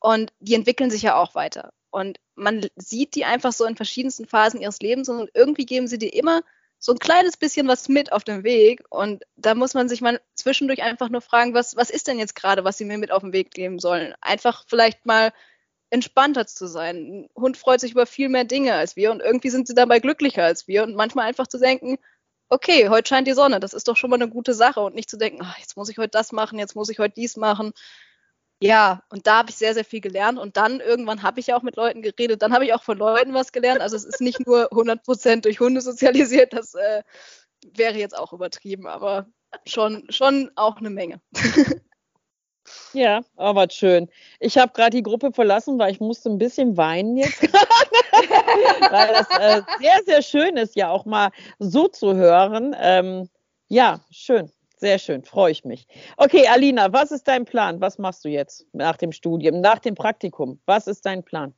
[0.00, 1.72] und die entwickeln sich ja auch weiter.
[1.90, 5.98] Und man sieht die einfach so in verschiedensten Phasen ihres Lebens und irgendwie geben sie
[5.98, 6.42] dir immer
[6.78, 8.84] so ein kleines bisschen was mit auf dem Weg.
[8.90, 12.36] Und da muss man sich mal zwischendurch einfach nur fragen, was, was ist denn jetzt
[12.36, 14.14] gerade, was sie mir mit auf den Weg geben sollen?
[14.20, 15.32] Einfach vielleicht mal
[15.90, 16.96] entspannter zu sein.
[16.96, 20.00] Ein Hund freut sich über viel mehr Dinge als wir und irgendwie sind sie dabei
[20.00, 20.82] glücklicher als wir.
[20.82, 21.98] Und manchmal einfach zu denken,
[22.48, 25.10] okay, heute scheint die Sonne, das ist doch schon mal eine gute Sache und nicht
[25.10, 27.72] zu denken, ach, jetzt muss ich heute das machen, jetzt muss ich heute dies machen.
[28.62, 30.38] Ja, und da habe ich sehr, sehr viel gelernt.
[30.38, 32.40] Und dann irgendwann habe ich ja auch mit Leuten geredet.
[32.40, 33.80] Dann habe ich auch von Leuten was gelernt.
[33.80, 36.52] Also es ist nicht nur 100% durch Hunde sozialisiert.
[36.54, 37.02] Das äh,
[37.74, 39.26] wäre jetzt auch übertrieben, aber
[39.66, 41.20] schon, schon auch eine Menge.
[42.92, 44.08] Ja, aber schön.
[44.40, 47.40] Ich habe gerade die Gruppe verlassen, weil ich musste ein bisschen weinen jetzt
[48.90, 52.74] weil das äh, sehr, sehr schön ist, ja auch mal so zu hören.
[52.78, 53.28] Ähm,
[53.68, 54.50] ja, schön.
[54.78, 55.86] Sehr schön, freue ich mich.
[56.18, 57.80] Okay, Alina, was ist dein Plan?
[57.80, 60.60] Was machst du jetzt nach dem Studium, nach dem Praktikum?
[60.66, 61.54] Was ist dein Plan?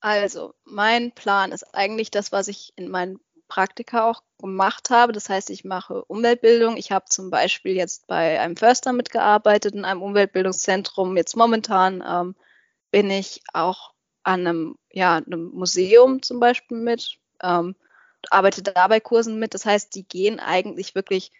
[0.00, 5.12] Also, mein Plan ist eigentlich das, was ich in meinen Praktika auch gemacht habe.
[5.12, 6.76] Das heißt, ich mache Umweltbildung.
[6.76, 11.16] Ich habe zum Beispiel jetzt bei einem Förster mitgearbeitet, in einem Umweltbildungszentrum.
[11.16, 12.34] Jetzt momentan ähm,
[12.90, 13.92] bin ich auch
[14.24, 17.76] an einem, ja, einem Museum zum Beispiel mit, ähm,
[18.30, 19.54] arbeite dabei Kursen mit.
[19.54, 21.30] Das heißt, die gehen eigentlich wirklich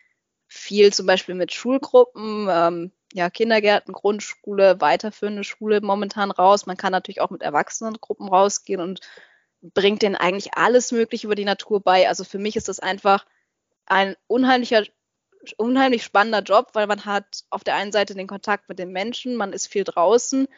[0.53, 6.67] viel zum Beispiel mit Schulgruppen, ähm, ja, Kindergärten, Grundschule, weiterführende Schule momentan raus.
[6.67, 9.01] Man kann natürlich auch mit Erwachsenengruppen rausgehen und
[9.63, 12.09] bringt denen eigentlich alles Mögliche über die Natur bei.
[12.09, 13.27] Also für mich ist das einfach
[13.87, 14.85] ein unheimlicher,
[15.57, 19.37] unheimlich spannender Job, weil man hat auf der einen Seite den Kontakt mit den Menschen,
[19.37, 20.49] man ist viel draußen,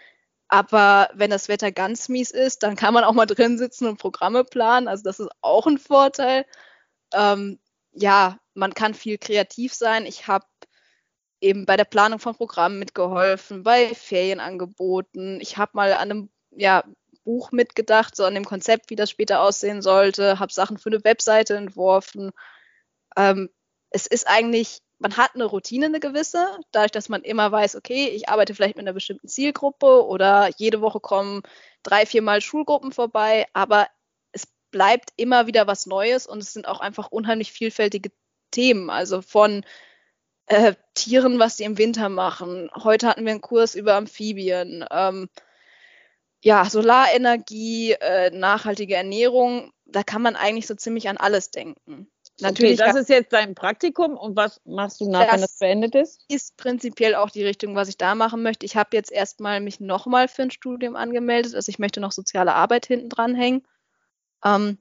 [0.48, 3.98] aber wenn das Wetter ganz mies ist, dann kann man auch mal drin sitzen und
[3.98, 4.88] Programme planen.
[4.88, 6.46] Also das ist auch ein Vorteil.
[7.12, 7.58] Ähm,
[7.94, 10.06] ja, man kann viel kreativ sein.
[10.06, 10.46] Ich habe
[11.40, 15.40] eben bei der Planung von Programmen mitgeholfen, bei Ferienangeboten.
[15.40, 16.84] Ich habe mal an einem ja,
[17.24, 21.04] Buch mitgedacht, so an dem Konzept, wie das später aussehen sollte, habe Sachen für eine
[21.04, 22.30] Webseite entworfen.
[23.16, 23.50] Ähm,
[23.90, 28.08] es ist eigentlich man hat eine Routine, eine gewisse, dadurch, dass man immer weiß, okay,
[28.08, 31.42] ich arbeite vielleicht mit einer bestimmten Zielgruppe oder jede Woche kommen
[31.82, 33.86] drei, viermal Schulgruppen vorbei, aber
[34.74, 38.10] bleibt immer wieder was Neues und es sind auch einfach unheimlich vielfältige
[38.50, 39.64] Themen, also von
[40.46, 42.68] äh, Tieren, was die im Winter machen.
[42.74, 44.84] Heute hatten wir einen Kurs über Amphibien.
[44.90, 45.28] Ähm,
[46.42, 52.10] ja, Solarenergie, äh, nachhaltige Ernährung, da kann man eigentlich so ziemlich an alles denken.
[52.40, 52.80] Natürlich.
[52.80, 56.24] Okay, das ist jetzt dein Praktikum und was machst du nach, wenn das beendet ist?
[56.26, 58.66] Ist prinzipiell auch die Richtung, was ich da machen möchte.
[58.66, 61.54] Ich habe jetzt erstmal mich nochmal für ein Studium angemeldet.
[61.54, 63.62] Also ich möchte noch soziale Arbeit hinten dranhängen.
[64.44, 64.78] Ähm,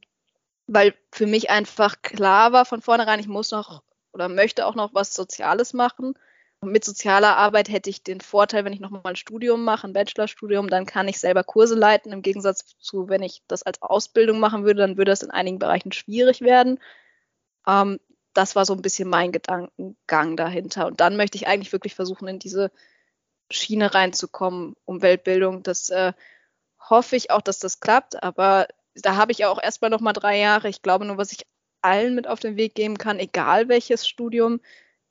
[0.67, 3.83] weil für mich einfach klar war von vornherein, ich muss noch
[4.13, 6.13] oder möchte auch noch was Soziales machen.
[6.59, 9.93] Und mit sozialer Arbeit hätte ich den Vorteil, wenn ich nochmal ein Studium mache, ein
[9.93, 12.13] Bachelorstudium, dann kann ich selber Kurse leiten.
[12.13, 15.59] Im Gegensatz zu, wenn ich das als Ausbildung machen würde, dann würde das in einigen
[15.59, 16.79] Bereichen schwierig werden.
[17.67, 17.99] Ähm,
[18.33, 20.87] das war so ein bisschen mein Gedankengang dahinter.
[20.87, 22.71] Und dann möchte ich eigentlich wirklich versuchen, in diese
[23.51, 25.63] Schiene reinzukommen, Umweltbildung.
[25.63, 26.13] Das äh,
[26.79, 30.13] hoffe ich auch, dass das klappt, aber da habe ich ja auch erstmal noch mal
[30.13, 30.69] drei Jahre.
[30.69, 31.45] Ich glaube nur, was ich
[31.81, 34.61] allen mit auf den Weg geben kann, egal welches Studium,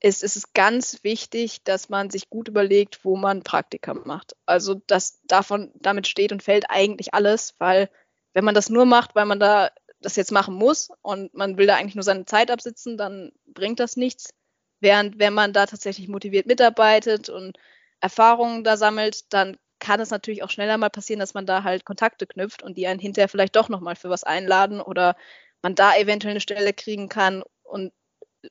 [0.00, 4.34] ist, ist es ganz wichtig, dass man sich gut überlegt, wo man Praktika macht.
[4.46, 7.88] Also das davon, damit steht und fällt eigentlich alles, weil
[8.32, 9.70] wenn man das nur macht, weil man da
[10.00, 13.78] das jetzt machen muss und man will da eigentlich nur seine Zeit absitzen, dann bringt
[13.78, 14.30] das nichts.
[14.80, 17.56] Während wenn man da tatsächlich motiviert mitarbeitet und
[18.00, 21.84] Erfahrungen da sammelt, dann kann es natürlich auch schneller mal passieren, dass man da halt
[21.84, 25.16] Kontakte knüpft und die einen hinterher vielleicht doch nochmal für was einladen oder
[25.60, 27.42] man da eventuell eine Stelle kriegen kann.
[27.64, 27.92] Und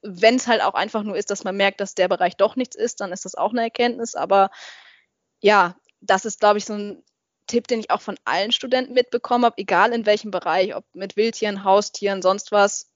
[0.01, 2.75] wenn es halt auch einfach nur ist, dass man merkt, dass der Bereich doch nichts
[2.75, 4.13] ist, dann ist das auch eine Erkenntnis.
[4.13, 4.51] Aber
[5.39, 7.01] ja, das ist, glaube ich, so ein
[7.47, 11.15] Tipp, den ich auch von allen Studenten mitbekommen habe, egal in welchem Bereich, ob mit
[11.15, 12.91] Wildtieren, Haustieren, sonst was.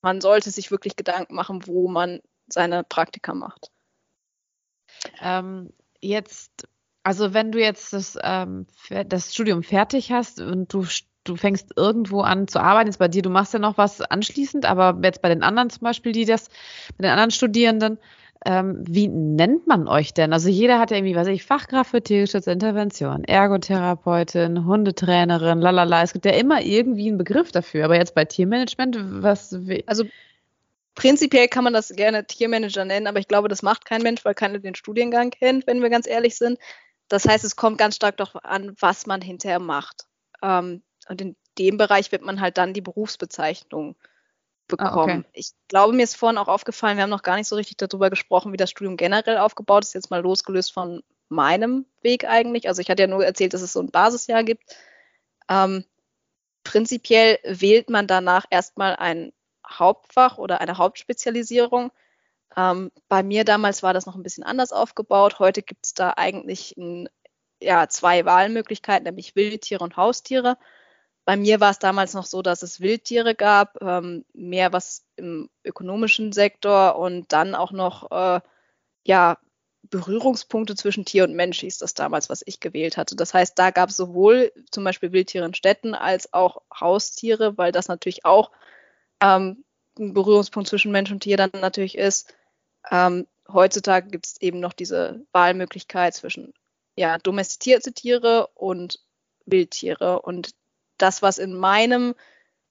[0.00, 3.72] Man sollte sich wirklich Gedanken machen, wo man seine Praktika macht.
[5.20, 6.68] Ähm, jetzt,
[7.02, 8.66] also wenn du jetzt das, ähm,
[9.06, 10.86] das Studium fertig hast und du,
[11.24, 14.66] du fängst irgendwo an zu arbeiten, jetzt bei dir, du machst ja noch was anschließend,
[14.66, 16.48] aber jetzt bei den anderen zum Beispiel, die das,
[16.96, 17.98] bei den anderen Studierenden,
[18.46, 20.32] ähm, wie nennt man euch denn?
[20.32, 26.02] Also jeder hat ja irgendwie, weiß ich, Fachkraft für tierische Intervention, Ergotherapeutin, Hundetrainerin, lalala.
[26.02, 27.84] Es gibt ja immer irgendwie einen Begriff dafür.
[27.84, 29.54] Aber jetzt bei Tiermanagement, was?
[29.84, 30.04] Also
[30.94, 34.34] prinzipiell kann man das gerne Tiermanager nennen, aber ich glaube, das macht kein Mensch, weil
[34.34, 36.58] keiner den Studiengang kennt, wenn wir ganz ehrlich sind.
[37.10, 40.06] Das heißt, es kommt ganz stark darauf an, was man hinterher macht.
[40.42, 43.96] Ähm, und in dem Bereich wird man halt dann die Berufsbezeichnung
[44.68, 45.10] bekommen.
[45.10, 45.24] Ah, okay.
[45.32, 48.10] Ich glaube, mir ist vorhin auch aufgefallen, wir haben noch gar nicht so richtig darüber
[48.10, 52.68] gesprochen, wie das Studium generell aufgebaut ist, jetzt mal losgelöst von meinem Weg eigentlich.
[52.68, 54.62] Also ich hatte ja nur erzählt, dass es so ein Basisjahr gibt.
[55.48, 55.84] Ähm,
[56.62, 59.32] prinzipiell wählt man danach erstmal ein
[59.68, 61.90] Hauptfach oder eine Hauptspezialisierung.
[62.56, 65.38] Ähm, bei mir damals war das noch ein bisschen anders aufgebaut.
[65.38, 67.08] Heute gibt es da eigentlich ein,
[67.60, 70.56] ja, zwei Wahlmöglichkeiten, nämlich Wildtiere und Haustiere.
[71.24, 75.48] Bei mir war es damals noch so, dass es Wildtiere gab, ähm, mehr was im
[75.64, 78.40] ökonomischen Sektor und dann auch noch äh,
[79.04, 79.38] ja,
[79.82, 83.16] Berührungspunkte zwischen Tier und Mensch hieß das damals, was ich gewählt hatte.
[83.16, 87.72] Das heißt, da gab es sowohl zum Beispiel Wildtiere in Städten als auch Haustiere, weil
[87.72, 88.50] das natürlich auch
[89.22, 89.64] ähm,
[89.98, 92.34] ein Berührungspunkt zwischen Mensch und Tier dann natürlich ist.
[92.90, 96.54] Ähm, heutzutage gibt es eben noch diese Wahlmöglichkeit zwischen
[96.96, 99.00] ja, domestizierte Tiere und
[99.46, 100.22] Wildtiere.
[100.22, 100.54] Und
[100.98, 102.14] das, was in meinem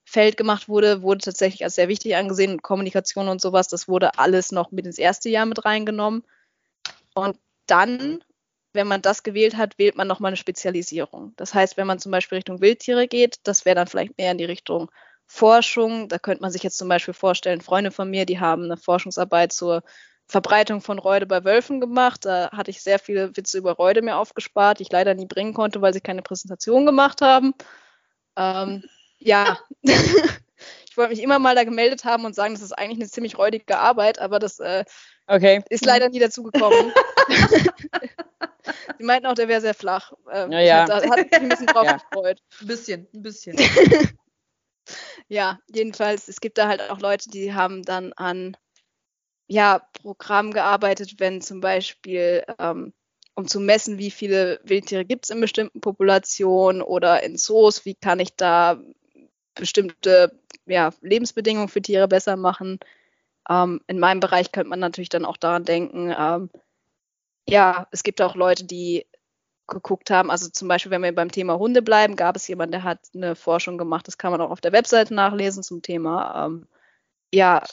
[0.06, 2.62] Feld gemacht wurde, wurde tatsächlich als sehr wichtig angesehen.
[2.62, 6.24] Kommunikation und sowas, das wurde alles noch mit ins erste Jahr mit reingenommen.
[7.14, 7.38] Und
[7.68, 8.24] dann,
[8.74, 11.34] wenn man das gewählt hat, wählt man nochmal eine Spezialisierung.
[11.36, 14.38] Das heißt, wenn man zum Beispiel Richtung Wildtiere geht, das wäre dann vielleicht mehr in
[14.38, 14.90] die Richtung
[15.30, 16.10] Forschung.
[16.10, 19.54] Da könnte man sich jetzt zum Beispiel vorstellen, Freunde von mir, die haben eine Forschungsarbeit
[19.54, 19.84] zur
[20.28, 22.26] Verbreitung von Reude bei Wölfen gemacht.
[22.26, 25.54] Da hatte ich sehr viele Witze über Reude mir aufgespart, die ich leider nie bringen
[25.54, 27.54] konnte, weil sie keine Präsentation gemacht haben.
[28.36, 28.84] Ähm,
[29.20, 33.10] ja, ich wollte mich immer mal da gemeldet haben und sagen, das ist eigentlich eine
[33.10, 34.84] ziemlich räudige Arbeit, aber das äh,
[35.28, 35.64] okay.
[35.70, 36.92] ist leider nie dazu gekommen.
[38.98, 40.14] Sie meinten auch, der wäre sehr flach.
[40.32, 40.86] Ähm, ja, ja.
[40.86, 41.98] Da hat sich ein bisschen drauf ja.
[41.98, 42.42] gefreut.
[42.62, 43.58] Ein bisschen, ein bisschen.
[45.28, 48.58] ja, jedenfalls, es gibt da halt auch Leute, die haben dann an
[49.48, 52.94] ja, Programmen gearbeitet, wenn zum Beispiel ähm,
[53.40, 57.96] um zu messen, wie viele Wildtiere gibt es in bestimmten Populationen oder in Zoos, wie
[57.96, 58.80] kann ich da
[59.56, 62.80] bestimmte ja, Lebensbedingungen für Tiere besser machen.
[63.50, 66.50] Ähm, in meinem Bereich könnte man natürlich dann auch daran denken, ähm,
[67.48, 69.08] ja, es gibt auch Leute, die
[69.70, 72.84] geguckt haben, also zum Beispiel, wenn wir beim Thema Hunde bleiben, gab es jemanden, der
[72.84, 76.68] hat eine Forschung gemacht, das kann man auch auf der Webseite nachlesen zum Thema, ähm,
[77.34, 77.64] ja,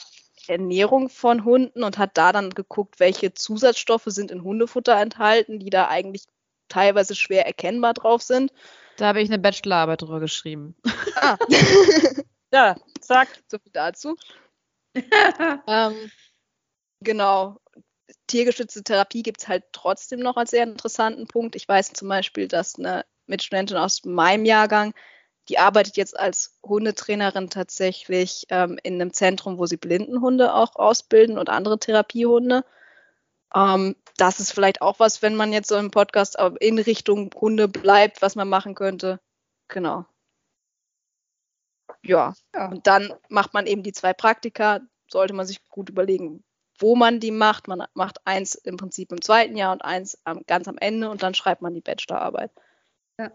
[0.49, 5.71] Ernährung von Hunden und hat da dann geguckt, welche Zusatzstoffe sind in Hundefutter enthalten, die
[5.71, 6.25] da eigentlich
[6.69, 8.53] teilweise schwer erkennbar drauf sind.
[8.97, 10.75] Da habe ich eine Bachelorarbeit drüber geschrieben.
[11.17, 11.37] Ah.
[12.53, 13.29] ja, zack.
[13.49, 14.17] So viel dazu.
[15.67, 16.11] ähm,
[17.01, 17.61] genau.
[18.27, 21.57] Tiergestützte Therapie gibt es halt trotzdem noch als sehr interessanten Punkt.
[21.57, 24.95] Ich weiß zum Beispiel, dass eine Mitstudentin aus meinem Jahrgang,
[25.49, 31.39] die arbeitet jetzt als Hundetrainerin tatsächlich ähm, in einem Zentrum, wo sie Blindenhunde auch ausbilden
[31.39, 32.65] und andere Therapiehunde.
[33.55, 37.69] Ähm, das ist vielleicht auch was, wenn man jetzt so im Podcast in Richtung Hunde
[37.69, 39.21] bleibt, was man machen könnte.
[39.69, 40.07] Genau.
[42.03, 42.35] Ja.
[42.55, 42.69] ja.
[42.69, 44.81] Und dann macht man eben die zwei Praktika.
[45.11, 46.45] Sollte man sich gut überlegen,
[46.79, 47.69] wo man die macht.
[47.69, 51.35] Man macht eins im Prinzip im zweiten Jahr und eins ganz am Ende und dann
[51.35, 52.51] schreibt man die Bachelorarbeit.
[53.19, 53.31] Ja.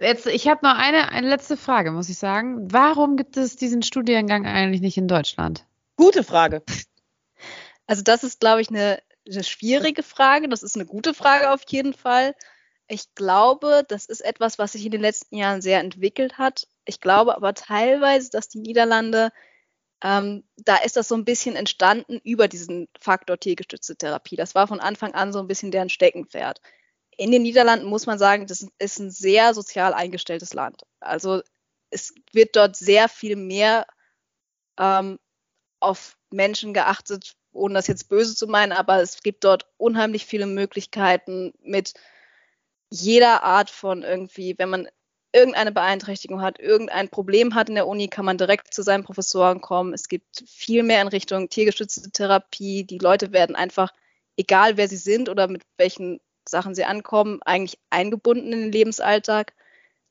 [0.00, 2.72] Jetzt, ich habe noch eine, eine letzte Frage, muss ich sagen.
[2.72, 5.66] Warum gibt es diesen Studiengang eigentlich nicht in Deutschland?
[5.96, 6.62] Gute Frage.
[7.86, 8.98] Also das ist, glaube ich, eine,
[9.30, 10.48] eine schwierige Frage.
[10.48, 12.34] Das ist eine gute Frage auf jeden Fall.
[12.88, 16.66] Ich glaube, das ist etwas, was sich in den letzten Jahren sehr entwickelt hat.
[16.84, 19.32] Ich glaube aber teilweise, dass die Niederlande,
[20.04, 24.36] ähm, da ist das so ein bisschen entstanden über diesen Faktor tiergestützte Therapie.
[24.36, 26.60] Das war von Anfang an so ein bisschen deren Steckenpferd.
[27.16, 30.82] In den Niederlanden muss man sagen, das ist ein sehr sozial eingestelltes Land.
[31.00, 31.40] Also
[31.88, 33.86] es wird dort sehr viel mehr
[34.78, 35.18] ähm,
[35.80, 40.46] auf Menschen geachtet, ohne das jetzt böse zu meinen, aber es gibt dort unheimlich viele
[40.46, 41.94] Möglichkeiten mit
[42.90, 44.88] jeder Art von irgendwie, wenn man
[45.34, 49.60] irgendeine Beeinträchtigung hat, irgendein Problem hat in der Uni, kann man direkt zu seinen Professoren
[49.60, 49.92] kommen.
[49.92, 52.84] Es gibt viel mehr in Richtung tiergestützte Therapie.
[52.84, 53.92] Die Leute werden einfach,
[54.36, 59.54] egal wer sie sind oder mit welchen Sachen sie ankommen, eigentlich eingebunden in den Lebensalltag.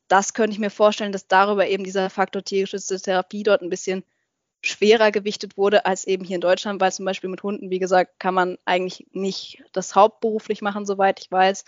[0.08, 4.04] Das könnte ich mir vorstellen, dass darüber eben dieser Faktor tiergestützte Therapie dort ein bisschen
[4.62, 8.18] schwerer gewichtet wurde als eben hier in Deutschland, weil zum Beispiel mit Hunden, wie gesagt,
[8.18, 11.64] kann man eigentlich nicht das hauptberuflich machen, soweit ich weiß.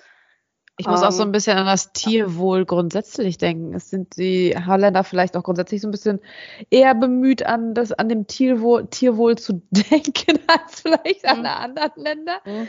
[0.79, 3.73] Ich muss um, auch so ein ähm, bisschen an das Tierwohl grundsätzlich denken.
[3.75, 6.21] Es sind die Holländer vielleicht auch grundsätzlich so ein bisschen
[6.69, 11.31] eher bemüht, an, das, an dem Tierwohl, Tierwohl zu denken, als vielleicht mhm.
[11.31, 12.41] an anderen Ländern.
[12.45, 12.69] Mhm.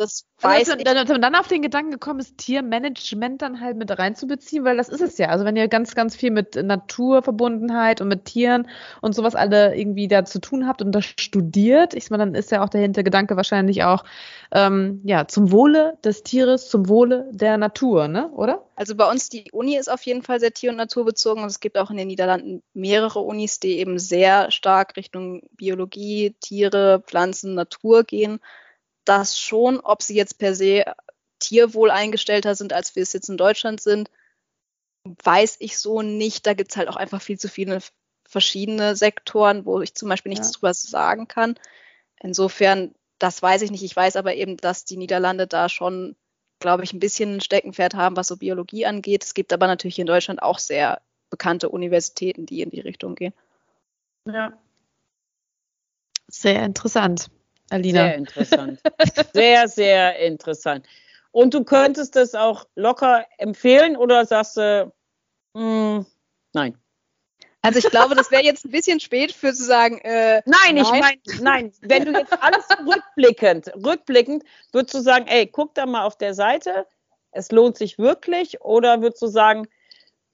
[0.00, 0.84] Das weiß dass, ich.
[0.84, 4.88] Dass man dann auf den Gedanken gekommen ist, Tiermanagement dann halt mit reinzubeziehen, weil das
[4.88, 5.28] ist es ja.
[5.28, 8.66] Also wenn ihr ganz, ganz viel mit Naturverbundenheit und mit Tieren
[9.02, 12.50] und sowas alle irgendwie da zu tun habt und das studiert, ich meine, dann ist
[12.50, 14.04] ja auch der Hintergedanke wahrscheinlich auch,
[14.52, 18.30] ähm, ja, zum Wohle des Tieres, zum Wohle der Natur, ne?
[18.30, 18.64] Oder?
[18.76, 21.60] Also bei uns die Uni ist auf jeden Fall sehr tier- und naturbezogen und es
[21.60, 27.54] gibt auch in den Niederlanden mehrere Unis, die eben sehr stark Richtung Biologie, Tiere, Pflanzen,
[27.54, 28.40] Natur gehen
[29.04, 30.84] das schon, ob sie jetzt per se
[31.38, 34.10] tierwohl eingestellter sind, als wir es jetzt in Deutschland sind,
[35.04, 36.46] weiß ich so nicht.
[36.46, 37.80] Da gibt es halt auch einfach viel zu viele
[38.28, 40.52] verschiedene Sektoren, wo ich zum Beispiel nichts ja.
[40.52, 41.56] drüber sagen kann.
[42.22, 43.82] Insofern, das weiß ich nicht.
[43.82, 46.14] Ich weiß aber eben, dass die Niederlande da schon,
[46.60, 49.24] glaube ich, ein bisschen ein Steckenpferd haben, was so Biologie angeht.
[49.24, 53.32] Es gibt aber natürlich in Deutschland auch sehr bekannte Universitäten, die in die Richtung gehen.
[54.26, 54.52] Ja.
[56.28, 57.30] Sehr interessant.
[57.70, 58.04] Alina.
[58.04, 58.80] Sehr interessant.
[59.32, 60.86] sehr, sehr interessant.
[61.32, 64.92] Und du könntest es auch locker empfehlen oder sagst du,
[65.54, 66.04] mm,
[66.52, 66.76] nein?
[67.62, 69.98] Also ich glaube, das wäre jetzt ein bisschen spät für zu sagen.
[69.98, 71.72] Äh, nein, nein, ich meine, nein.
[71.82, 76.34] Wenn du jetzt alles rückblickend, rückblickend, würdest du sagen, ey, guck da mal auf der
[76.34, 76.86] Seite,
[77.32, 79.68] es lohnt sich wirklich, oder würdest du sagen,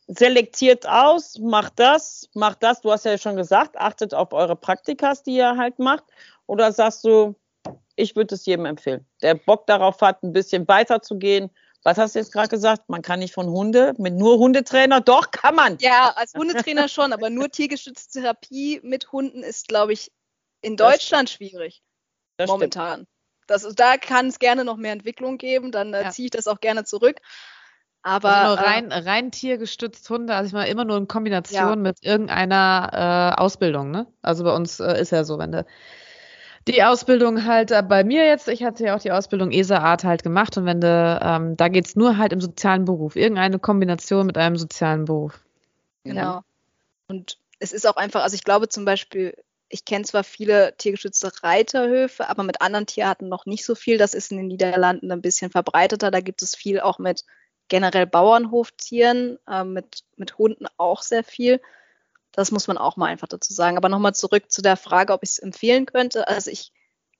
[0.06, 5.24] selektiert aus, macht das, macht das, du hast ja schon gesagt, achtet auf eure Praktikas,
[5.24, 6.04] die ihr halt macht,
[6.46, 7.34] oder sagst du,
[7.96, 11.50] ich würde es jedem empfehlen, der Bock darauf hat, ein bisschen weiter zu gehen.
[11.82, 12.88] Was hast du jetzt gerade gesagt?
[12.88, 15.00] Man kann nicht von Hunde, mit nur Hundetrainer?
[15.00, 15.78] Doch, kann man.
[15.78, 20.10] Ja, als Hundetrainer schon, aber nur tiergestützte Therapie mit Hunden ist, glaube ich,
[20.62, 21.82] in Deutschland das schwierig.
[22.38, 23.06] Das momentan.
[23.46, 26.10] Das, da kann es gerne noch mehr Entwicklung geben, dann äh, ja.
[26.10, 27.20] ziehe ich das auch gerne zurück.
[28.02, 31.76] Aber also rein, äh, rein tiergestützt Hunde, also ich meine immer nur in Kombination ja.
[31.76, 34.06] mit irgendeiner äh, Ausbildung, ne?
[34.22, 35.66] Also bei uns äh, ist ja so, wenn du
[36.66, 40.22] die Ausbildung halt äh, bei mir jetzt, ich hatte ja auch die Ausbildung ESA-Art halt
[40.22, 44.36] gemacht und wenn du, ähm, da geht's nur halt im sozialen Beruf, irgendeine Kombination mit
[44.36, 45.40] einem sozialen Beruf.
[46.04, 46.42] Genau.
[47.08, 49.34] Und es ist auch einfach, also ich glaube zum Beispiel,
[49.68, 53.98] ich kenne zwar viele tiergeschützte Reiterhöfe, aber mit anderen Tierarten noch nicht so viel.
[53.98, 56.10] Das ist in den Niederlanden ein bisschen verbreiteter.
[56.10, 57.24] Da gibt es viel auch mit
[57.68, 61.60] generell Bauernhoftieren, äh, mit, mit Hunden auch sehr viel.
[62.36, 63.76] Das muss man auch mal einfach dazu sagen.
[63.76, 66.28] Aber nochmal zurück zu der Frage, ob ich es empfehlen könnte.
[66.28, 66.72] Also ich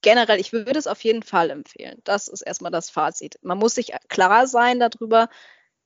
[0.03, 2.01] generell, ich würde es auf jeden Fall empfehlen.
[2.05, 3.39] Das ist erstmal das Fazit.
[3.43, 5.29] Man muss sich klar sein darüber,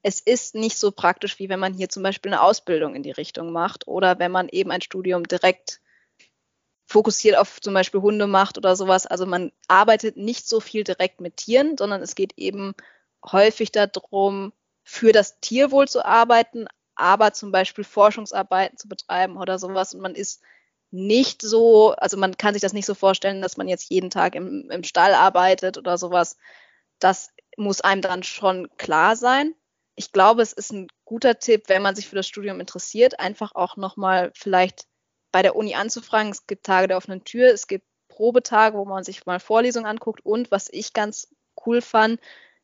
[0.02, 3.10] es ist nicht so praktisch, wie wenn man hier zum Beispiel eine Ausbildung in die
[3.10, 5.80] Richtung macht oder wenn man eben ein Studium direkt
[6.86, 9.06] fokussiert auf zum Beispiel Hundemacht oder sowas.
[9.06, 12.74] Also man arbeitet nicht so viel direkt mit Tieren, sondern es geht eben
[13.24, 14.52] häufig darum,
[14.82, 16.66] für das Tierwohl zu arbeiten,
[17.00, 19.94] aber zum Beispiel Forschungsarbeiten zu betreiben oder sowas.
[19.94, 20.42] Und man ist
[20.90, 24.34] nicht so, also man kann sich das nicht so vorstellen, dass man jetzt jeden Tag
[24.34, 26.36] im, im Stall arbeitet oder sowas.
[26.98, 29.54] Das muss einem dann schon klar sein.
[29.94, 33.54] Ich glaube, es ist ein guter Tipp, wenn man sich für das Studium interessiert, einfach
[33.54, 34.86] auch nochmal vielleicht
[35.32, 36.32] bei der Uni anzufragen.
[36.32, 40.24] Es gibt Tage der offenen Tür, es gibt Probetage, wo man sich mal Vorlesungen anguckt.
[40.24, 41.28] Und was ich ganz
[41.66, 42.20] cool fand,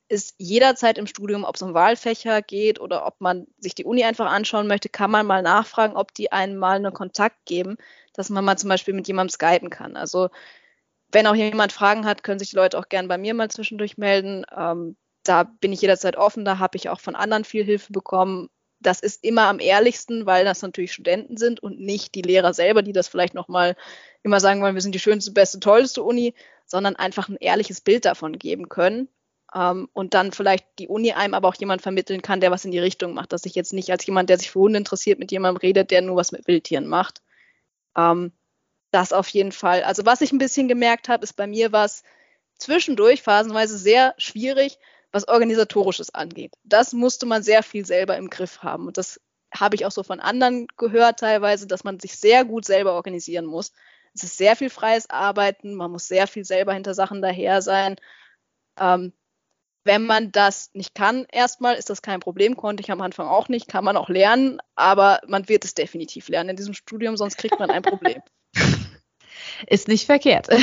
[0.08, 4.04] ist jederzeit im Studium, ob es um Wahlfächer geht oder ob man sich die Uni
[4.04, 7.76] einfach anschauen möchte, kann man mal nachfragen, ob die einen mal einen Kontakt geben,
[8.12, 9.96] dass man mal zum Beispiel mit jemandem skypen kann.
[9.96, 10.30] Also
[11.12, 13.98] wenn auch jemand Fragen hat, können sich die Leute auch gern bei mir mal zwischendurch
[13.98, 14.44] melden.
[14.56, 18.48] Ähm, da bin ich jederzeit offen, da habe ich auch von anderen viel Hilfe bekommen
[18.80, 22.82] das ist immer am ehrlichsten, weil das natürlich Studenten sind und nicht die Lehrer selber,
[22.82, 23.76] die das vielleicht nochmal
[24.22, 26.34] immer sagen wollen, wir sind die schönste, beste, tollste Uni,
[26.66, 29.08] sondern einfach ein ehrliches Bild davon geben können.
[29.56, 32.72] Ähm, und dann vielleicht die Uni einem aber auch jemand vermitteln kann, der was in
[32.72, 35.32] die Richtung macht, dass ich jetzt nicht als jemand, der sich für Hunde interessiert, mit
[35.32, 37.22] jemandem redet, der nur was mit Wildtieren macht.
[37.96, 38.32] Ähm,
[38.90, 39.82] das auf jeden Fall.
[39.82, 42.02] Also was ich ein bisschen gemerkt habe, ist bei mir was
[42.58, 44.78] zwischendurch phasenweise sehr schwierig,
[45.10, 46.52] was organisatorisches angeht.
[46.64, 48.86] Das musste man sehr viel selber im Griff haben.
[48.86, 49.20] Und das
[49.54, 53.46] habe ich auch so von anderen gehört teilweise, dass man sich sehr gut selber organisieren
[53.46, 53.72] muss.
[54.12, 57.96] Es ist sehr viel freies Arbeiten, man muss sehr viel selber hinter Sachen daher sein.
[58.78, 59.12] Ähm,
[59.86, 63.48] wenn man das nicht kann, erstmal ist das kein Problem, konnte ich am Anfang auch
[63.48, 67.38] nicht, kann man auch lernen, aber man wird es definitiv lernen in diesem Studium, sonst
[67.38, 68.20] kriegt man ein Problem.
[69.66, 70.48] Ist nicht verkehrt.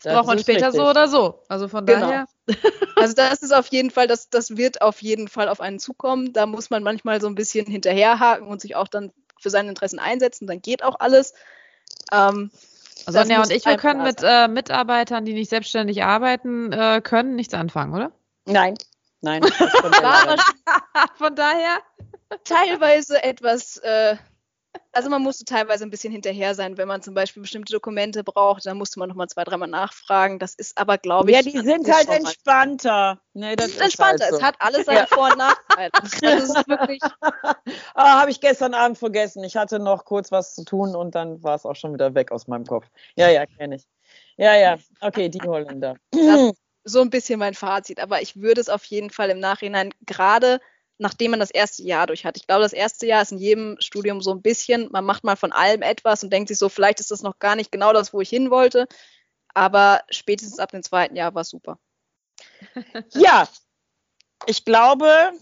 [0.00, 0.80] Das braucht man später richtig.
[0.80, 1.42] so oder so.
[1.48, 2.08] Also von genau.
[2.08, 2.26] daher.
[2.94, 6.32] Also das ist auf jeden Fall, das, das wird auf jeden Fall auf einen zukommen.
[6.32, 9.98] Da muss man manchmal so ein bisschen hinterherhaken und sich auch dann für seine Interessen
[9.98, 10.46] einsetzen.
[10.46, 11.34] Dann geht auch alles.
[12.12, 12.50] Ähm,
[13.06, 17.54] Sonja und ich, wir können mit äh, Mitarbeitern, die nicht selbstständig arbeiten äh, können, nichts
[17.54, 18.12] anfangen, oder?
[18.46, 18.74] Nein,
[19.20, 19.42] nein.
[21.16, 21.78] von daher
[22.44, 24.16] teilweise etwas äh,
[24.92, 28.66] also man musste teilweise ein bisschen hinterher sein, wenn man zum Beispiel bestimmte Dokumente braucht,
[28.66, 30.38] dann musste man nochmal zwei, dreimal nachfragen.
[30.38, 31.36] Das ist aber, glaube ich.
[31.36, 33.20] Ja, die sind halt entspannter.
[33.34, 34.24] Nee, das ist entspannter.
[34.24, 34.38] Halt so.
[34.38, 35.06] Es hat alles seine ja.
[35.06, 35.90] Vor- und Nachteile.
[36.22, 37.00] Also ist wirklich.
[37.94, 39.44] ah, habe ich gestern Abend vergessen.
[39.44, 42.32] Ich hatte noch kurz was zu tun und dann war es auch schon wieder weg
[42.32, 42.86] aus meinem Kopf.
[43.16, 43.86] Ja, ja, kenne ich.
[44.36, 44.78] Ja, ja.
[45.00, 45.96] Okay, die Holländer.
[46.10, 48.00] Das ist so ein bisschen mein Fazit.
[48.00, 50.60] Aber ich würde es auf jeden Fall im Nachhinein gerade
[50.98, 52.36] nachdem man das erste Jahr durch hat.
[52.36, 55.36] Ich glaube, das erste Jahr ist in jedem Studium so ein bisschen, man macht mal
[55.36, 58.12] von allem etwas und denkt sich so, vielleicht ist das noch gar nicht genau das,
[58.12, 58.86] wo ich hin wollte.
[59.54, 61.78] Aber spätestens ab dem zweiten Jahr war es super.
[63.14, 63.48] Ja,
[64.46, 65.32] ich glaube,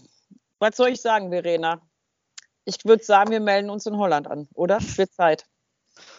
[0.59, 1.81] was soll ich sagen, Verena?
[2.65, 4.79] Ich würde sagen, wir melden uns in Holland an, oder?
[4.81, 5.45] Wird Zeit.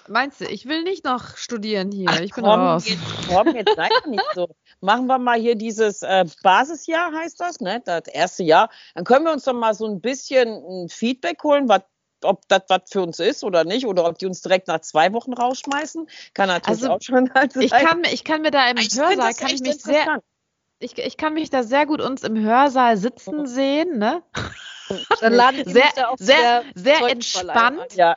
[0.08, 2.08] Meinst du, ich will nicht noch studieren hier.
[2.10, 2.88] Ach, ich bin komm, raus.
[2.88, 4.48] Jetzt, komm, jetzt sei doch nicht so.
[4.80, 7.82] Machen wir mal hier dieses äh, Basisjahr, heißt das, ne?
[7.84, 8.70] Das erste Jahr.
[8.94, 11.82] Dann können wir uns doch mal so ein bisschen ein Feedback holen, was
[12.24, 15.12] ob das was für uns ist oder nicht, oder ob die uns direkt nach zwei
[15.12, 16.08] Wochen rausschmeißen.
[16.34, 17.62] Kann natürlich also, auch schon halt sein.
[17.62, 20.20] Ich kann, ich kann mir da im ich Hörsaal, kann ich mich sehr,
[20.80, 24.22] ich, ich kann mich da sehr gut uns im Hörsaal sitzen sehen, ne?
[25.20, 27.94] Dann laden Sie sehr, sehr, sehr entspannt.
[27.94, 28.16] Ja.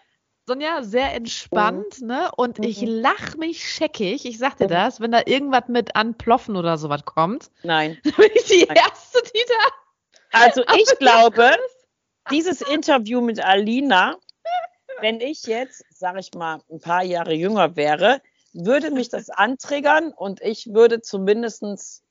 [0.51, 2.07] Sonja, sehr entspannt, mhm.
[2.07, 2.29] ne?
[2.35, 2.65] Und mhm.
[2.65, 4.25] ich lach mich scheckig.
[4.25, 4.71] Ich sag dir mhm.
[4.71, 7.49] das, wenn da irgendwas mit Anploffen oder sowas kommt.
[7.63, 7.97] Nein.
[8.03, 8.75] Dann bin ich die Nein.
[8.75, 10.37] Erste, die da.
[10.37, 11.51] Also ich glaube,
[12.31, 14.17] dieses Interview mit Alina,
[14.99, 18.21] wenn ich jetzt, sag ich mal, ein paar Jahre jünger wäre,
[18.51, 22.03] würde mich das antriggern und ich würde zumindest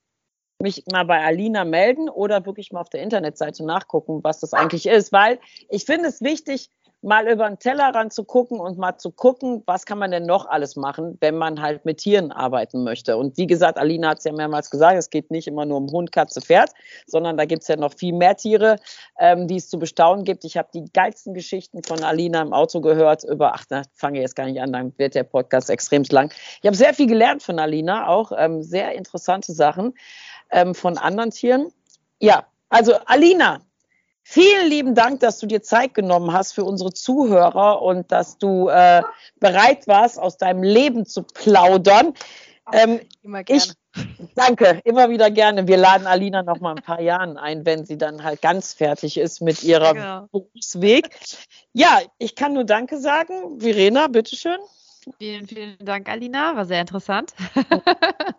[0.61, 4.87] mich mal bei Alina melden oder wirklich mal auf der Internetseite nachgucken, was das eigentlich
[4.87, 5.39] ist, weil
[5.69, 6.71] ich finde es wichtig,
[7.03, 10.47] mal über den Tellerrand zu gucken und mal zu gucken, was kann man denn noch
[10.47, 13.17] alles machen, wenn man halt mit Tieren arbeiten möchte.
[13.17, 15.91] Und wie gesagt, Alina hat es ja mehrmals gesagt, es geht nicht immer nur um
[15.91, 16.71] Hund, Katze, Pferd,
[17.07, 18.77] sondern da gibt es ja noch viel mehr Tiere,
[19.19, 20.45] ähm, die es zu bestaunen gibt.
[20.45, 24.37] Ich habe die geilsten Geschichten von Alina im Auto gehört über, ach, da fange jetzt
[24.37, 26.31] gar nicht an, dann wird der Podcast extrem lang.
[26.61, 29.95] Ich habe sehr viel gelernt von Alina, auch ähm, sehr interessante Sachen
[30.51, 31.73] ähm, von anderen Tieren.
[32.21, 33.61] Ja, also Alina,
[34.33, 38.69] Vielen lieben Dank, dass du dir Zeit genommen hast für unsere Zuhörer und dass du
[38.69, 39.03] äh,
[39.41, 42.15] bereit warst, aus deinem Leben zu plaudern.
[42.73, 43.61] Ähm, immer gerne.
[43.61, 43.73] Ich,
[44.37, 45.67] danke, immer wieder gerne.
[45.67, 49.19] Wir laden Alina noch mal ein paar Jahren ein, wenn sie dann halt ganz fertig
[49.19, 50.29] ist mit ihrem genau.
[50.31, 51.11] Berufsweg.
[51.73, 53.59] Ja, ich kann nur Danke sagen.
[53.59, 54.61] Verena, bitteschön.
[55.19, 56.57] Vielen, vielen Dank, Alina.
[56.57, 57.35] War sehr interessant.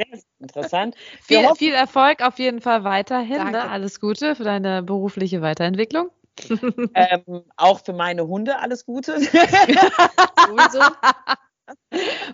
[0.02, 0.96] Sehr interessant.
[1.22, 3.52] viel, viel, Erfolg auf jeden Fall weiterhin.
[3.52, 3.70] Ne?
[3.70, 6.10] Alles Gute für deine berufliche Weiterentwicklung.
[6.96, 9.20] Ähm, auch für meine Hunde alles Gute.
[9.20, 10.82] Sowieso.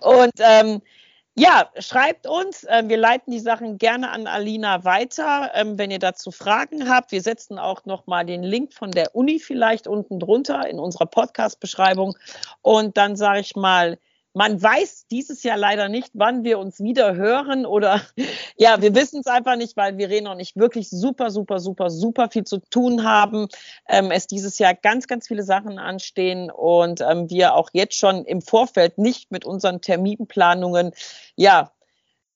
[0.00, 0.80] Und ähm,
[1.34, 2.64] ja, schreibt uns.
[2.64, 7.12] Äh, wir leiten die Sachen gerne an Alina weiter, ähm, wenn ihr dazu Fragen habt.
[7.12, 12.16] Wir setzen auch nochmal den Link von der Uni vielleicht unten drunter in unserer Podcast-Beschreibung.
[12.62, 13.98] Und dann sage ich mal,
[14.34, 18.00] man weiß dieses Jahr leider nicht, wann wir uns wieder hören oder
[18.56, 21.90] ja, wir wissen es einfach nicht, weil wir reden noch nicht wirklich super, super, super,
[21.90, 23.48] super viel zu tun haben.
[23.88, 28.24] Ähm, es dieses Jahr ganz, ganz viele Sachen anstehen und ähm, wir auch jetzt schon
[28.24, 30.92] im Vorfeld nicht mit unseren Terminplanungen
[31.36, 31.72] ja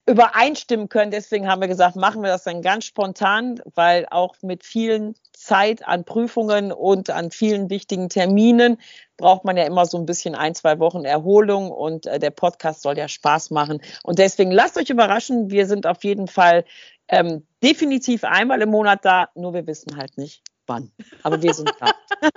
[0.07, 1.11] übereinstimmen können.
[1.11, 5.87] Deswegen haben wir gesagt, machen wir das dann ganz spontan, weil auch mit vielen Zeit
[5.87, 8.79] an Prüfungen und an vielen wichtigen Terminen
[9.17, 12.83] braucht man ja immer so ein bisschen ein, zwei Wochen Erholung und äh, der Podcast
[12.83, 13.81] soll ja Spaß machen.
[14.03, 15.51] Und deswegen lasst euch überraschen.
[15.51, 16.65] Wir sind auf jeden Fall
[17.09, 20.91] ähm, definitiv einmal im Monat da, nur wir wissen halt nicht wann.
[21.23, 21.91] Aber wir sind da.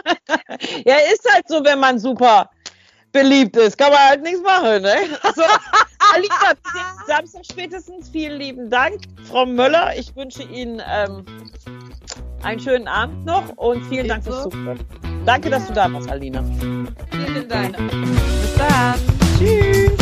[0.86, 2.50] ja, ist halt so, wenn man super
[3.16, 3.78] beliebt ist.
[3.78, 4.96] Kann man halt nichts machen, ne?
[5.24, 5.42] Also,
[6.14, 6.54] Alina,
[7.08, 8.10] Samstag spätestens.
[8.10, 9.02] Vielen lieben Dank.
[9.24, 11.26] Frau Möller, ich wünsche Ihnen ähm,
[12.44, 14.80] einen schönen Abend noch und vielen Dank fürs Zuhören.
[15.26, 16.44] Danke, dass du da warst, Alina.
[17.12, 17.78] Vielen Dank.
[17.78, 19.00] Bis dann.
[19.40, 19.96] Tschüss.